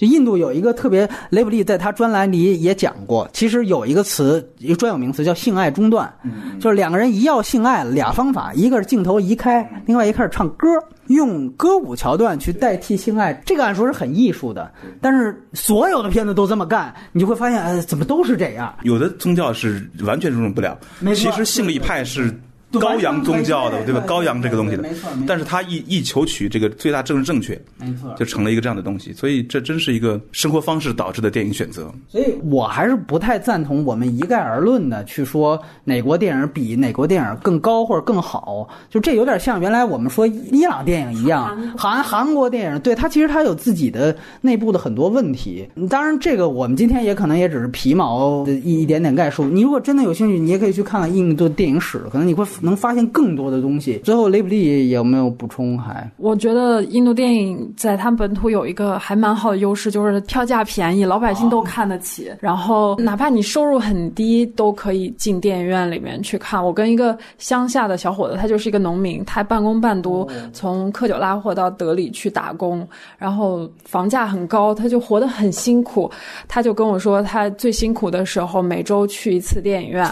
[0.00, 6.10] 就印度有一个特别，雷普利在他专栏里也讲过，其实有一个词，一个专有名词叫性爱中断，
[6.58, 10.66] 就是两个人一要性爱，俩方法，一个是镜头移开，另外一开始唱歌，
[11.08, 14.72] 用歌舞桥段去代替性爱，这个按说是很艺术的，
[15.02, 18.74] 但是所有的片子都这么干，你就会发现，呃，怎么都是这样？
[18.84, 20.78] 有的宗教是完全容忍不了，
[21.14, 22.34] 其实性力派是。
[22.78, 24.00] 高扬宗教的，对吧？
[24.06, 25.10] 高扬这个东西的，没错。
[25.26, 29.12] 但是他一一求取这个最大政治正确，没错，就成了一个这样的东西。
[29.12, 31.92] 所以这真是一个生活方式导致的电影选择。
[32.08, 38.68] 所以我还是不太赞同我们一概而论的去说哪国电影比哪国电影更高或者更好。
[38.88, 45.68] 就这有点像原来我们说伊朗电影一样，韩韩国电影，对它其实它有自己的内部的很多问题。
[45.88, 49.44] 当然，这个我们今天也可能也只是皮毛的一一点点概述。
[49.44, 52.44] 你如果真的有兴趣，你也可以去看看印度电影史，可能你会。
[52.60, 53.98] 能发现更多的东西。
[54.04, 55.78] 最后，雷普利有没有补充？
[55.78, 62.30] 还我觉得印度电影在他们本土有一个还蛮好的优势，就是票价便宜，老百姓都看得起。
[62.40, 66.64] 然后，哪怕你收入很低，都可以进电影院里面去看。
[66.64, 72.86] 我跟一个乡下的小伙子，他就是一个农民，他半工半读，从克久拉霍到德里去打工，
[73.18, 76.10] 然后房价很高，他就活得很辛苦。
[76.48, 80.06] 他就跟我说，他最辛苦的时候，每周去一次电影院。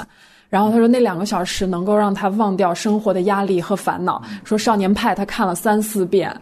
[0.48, 4.22] 然后他说那两个小时能够让他忘掉生活的压力和烦恼。
[4.44, 6.34] 说《少年派》他看了三四遍，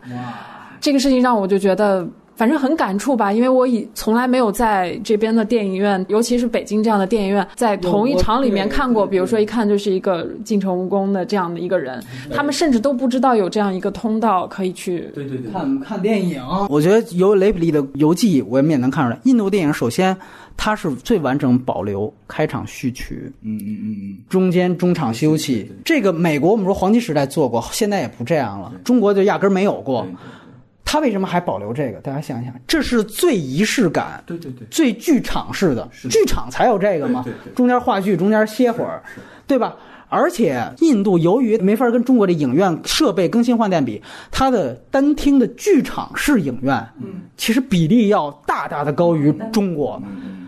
[0.80, 9.06] 这个事情让我就觉得反正很感触吧，因为我以从来没有在这边的电影院，尤其是北京这样的电影院，在同一场里面看过。
[9.06, 12.00] 比如说一看就是一个进城务工的这样的一个人，
[12.30, 16.40] 他们甚至都不知道有这样一个通道可以去对对对看看电影。
[16.68, 20.16] 我觉得由雷普利的游记，我们也能看出来，印度电影首先。
[20.56, 25.70] 它是最完整保留开场序曲，嗯嗯嗯嗯，中间中场休息。
[25.84, 28.72] 这个美国我们说黄金时代做过，现在也不这样了。
[28.82, 30.06] 中国就压根儿没有过。
[30.88, 31.98] 他为什么还保留这个？
[31.98, 37.24] 大家想想，这是最仪式感，对对对，最剧场式的，剧场才有这个嘛。
[37.56, 39.02] 中间话剧，中间歇会儿，
[39.48, 39.76] 对吧？
[40.08, 44.00] 而且印度由于没法跟中国的影院设备更新换代比，
[44.30, 50.00] 它的单厅的剧场式影院，嗯，其实比例要大大的高于中国。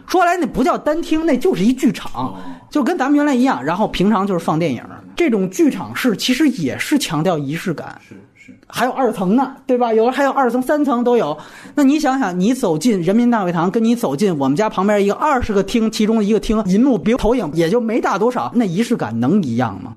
[0.08, 2.34] 说来那不叫单厅，那就是一剧场，
[2.70, 3.62] 就跟咱们原来一样。
[3.62, 4.82] 然后平常就是放电影，
[5.14, 8.00] 这种剧场式其实也是强调仪式感。
[8.08, 9.92] 是是，还有二层呢，对吧？
[9.92, 11.36] 有的还有二层、三层都有。
[11.74, 19.94] 那你想想，你走进人民大会堂，跟你走进我们家旁边一个二十个厅，其中一个厅银幕比投影也就没大多少，那仪式感能一样吗？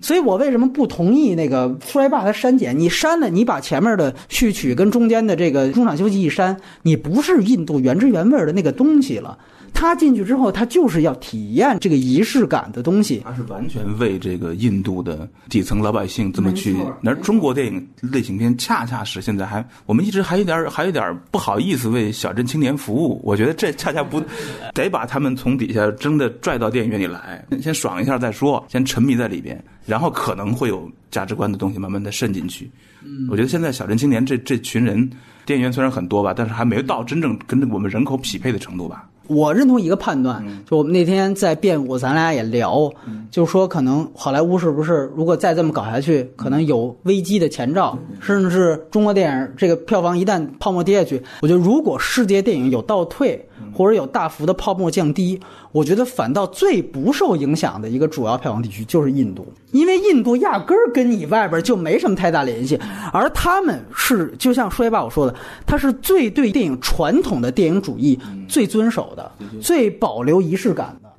[0.00, 2.78] 所以我为什么不同意那个出来把它删减？
[2.78, 9.38] 你删了，你把前面的序曲跟中间的这个中场休息一删，你不是印度原汁原味的那个东西了。
[9.72, 13.22] 他进去之后，他就是要体验这个仪式感的东西。
[13.24, 16.76] 他是完全为这个印度的底层老百姓这么去。
[17.04, 23.20] 而中国电影类型片恰恰是现在还我们一直还有点还有点不好意思为小镇青年服务。
[23.22, 24.20] 我觉得这恰恰不
[24.74, 32.70] 得把他们从底下真的拽到电影院里来，先爽一下再说，先沉迷在里边，然后可能会有价值观的东西慢慢的渗进去。
[33.02, 35.08] 嗯我觉得现在小镇青年这这群人，
[35.46, 39.08] 电影院虽然很多吧，但是还没到真正跟我们人口匹配的程度吧。
[39.26, 42.90] 我认同一个判断，就我们那天在辩护，咱俩也聊，
[43.30, 53.46] 就是说可能好莱坞是不是如果再这么搞下去，可能有危机的前兆，甚至是中国电影这个票房一旦泡沫跌下去，我觉得如果世界电影有倒退。
[53.72, 55.40] 或者有大幅的泡沫降低，
[55.72, 62.78] 我觉得反倒最不受影响的一个主要票房地区就是印度，因为印度压根儿跟你外边就没什么太大联系，
[63.12, 65.34] 而他们是就像说爸我说的，
[65.66, 69.30] 他是最对电影传统的电影主义最遵守的，
[69.60, 71.10] 最保留仪式感的。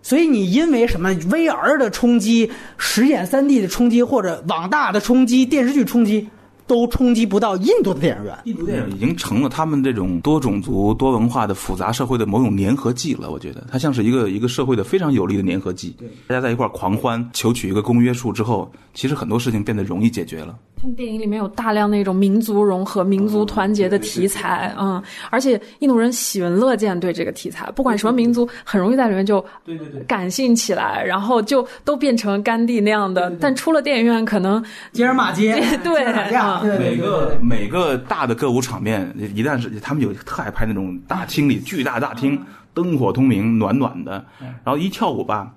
[0.00, 6.28] 所以你因为什么 VR 的冲击、实验 3D 的冲击，或者网大的冲击、电视剧冲击。
[6.68, 8.38] 都冲击不到印度的电影院。
[8.44, 13.30] 印度电影已经成了他们这种多种族、多文化的复杂社会的某种粘合剂了。
[13.30, 15.96] 我觉得它像是一个一个社会的非常有力的粘合剂。
[15.98, 20.56] 对，大家在一块狂欢，求取一个公约数之后，其实很多事情变得容易解决了。
[20.80, 30.00] 像电影里面有大量那种民族融合、民族团结的题材，嗯，而且印度人喜闻乐见对这个题材，不管什么民族，很容易在里面就对对对。
[30.02, 33.30] 感性起来，然后就都变成甘地那样的。
[33.40, 42.40] 但出了电影院，可能街儿骂街， 对，每个每个大的歌舞场面，一旦是他们有特爱拍那种大厅里巨大大厅，
[42.72, 44.24] 灯火通明，暖暖的，
[44.64, 45.52] 然后一跳舞吧。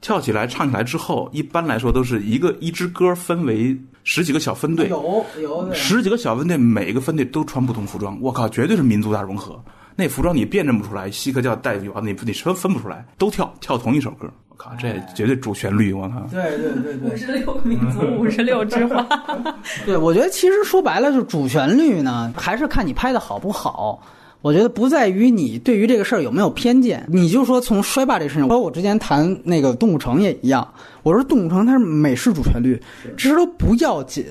[0.00, 3.76] 跳起来，唱起来之后，一般来说都是一个一支歌分为
[4.10, 8.18] 十几个小分队，有有十几个小分队，每个分队都穿不同服装。
[8.22, 9.62] 我靠，绝对是民族大融合。
[9.94, 14.26] 那服装你辨认不出来，西克教带有你你分分不出来，都跳跳同一首歌。
[14.48, 15.92] 我靠，这绝对主旋律。
[15.92, 19.06] 我靠，对对对对，五十六个民族，五十六枝花。
[19.84, 24.02] 对，我觉得其实说白了，就主旋律呢，还是看你拍的好不好。
[24.40, 30.66] 我觉得不在于你对于这个事儿有没有偏见，你就说从衰霸这事情，包括我之前谈那个动物城也一样，
[31.02, 32.80] 我说动物城它是美式主旋律，
[33.16, 34.26] 这都不要紧，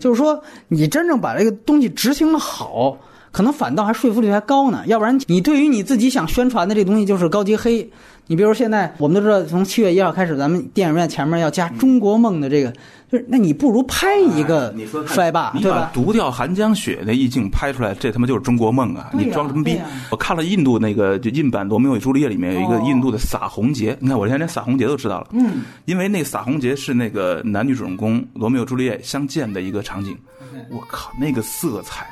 [0.00, 2.98] 就是说你真正把这个东西执行的好。
[3.34, 7.90] 可能反倒还说服力还高呢，要不然你对于你自己想宣传的这东西就是高级黑。
[8.26, 12.72] 你比如现在我们都知道，从七月一号开始，咱们电影院前面要加《中国梦》的这个，
[13.10, 14.72] 就是那你不如拍一个
[15.06, 15.90] 衰霸，对吧？
[15.92, 19.10] 独钓寒江雪那意境拍出来，这他妈就是《中国梦》啊！
[19.12, 19.78] 你装什么逼？
[20.10, 25.26] 我看了印度那个就印版《罗密欧与朱丽叶》里面有一个印度的撒红节，你看我现在连撒红节都知道了。
[25.32, 30.16] 嗯，因为那撒红节是那个男女主人公罗密欧朱丽叶相见的一个场景。
[30.70, 32.06] 我靠，那个色彩！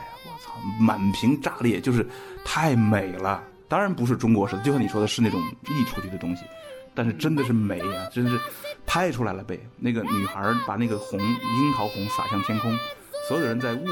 [0.80, 2.06] 满屏炸裂，就是
[2.44, 3.42] 太美了。
[3.68, 6.44] 当然不是中国式，就像你说的是那种溢出去的东西，
[6.94, 8.38] 但是真的是美啊，真是
[8.84, 9.58] 拍出来了呗。
[9.78, 12.78] 那个女孩把那个红樱桃红洒向天空，
[13.26, 13.86] 所有人在雾，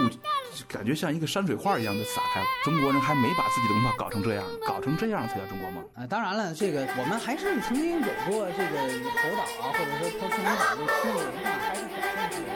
[0.68, 2.46] 感觉像一个山水画一样的洒开了。
[2.62, 5.82] 中国人还没把自己的文化搞成这样，搞成这样才叫中国梦。
[5.94, 8.76] 啊，当然了，这个我们还是曾经有过这个
[9.16, 12.50] 猴岛啊，或者说说青岛这个区域文化，还是表现出来。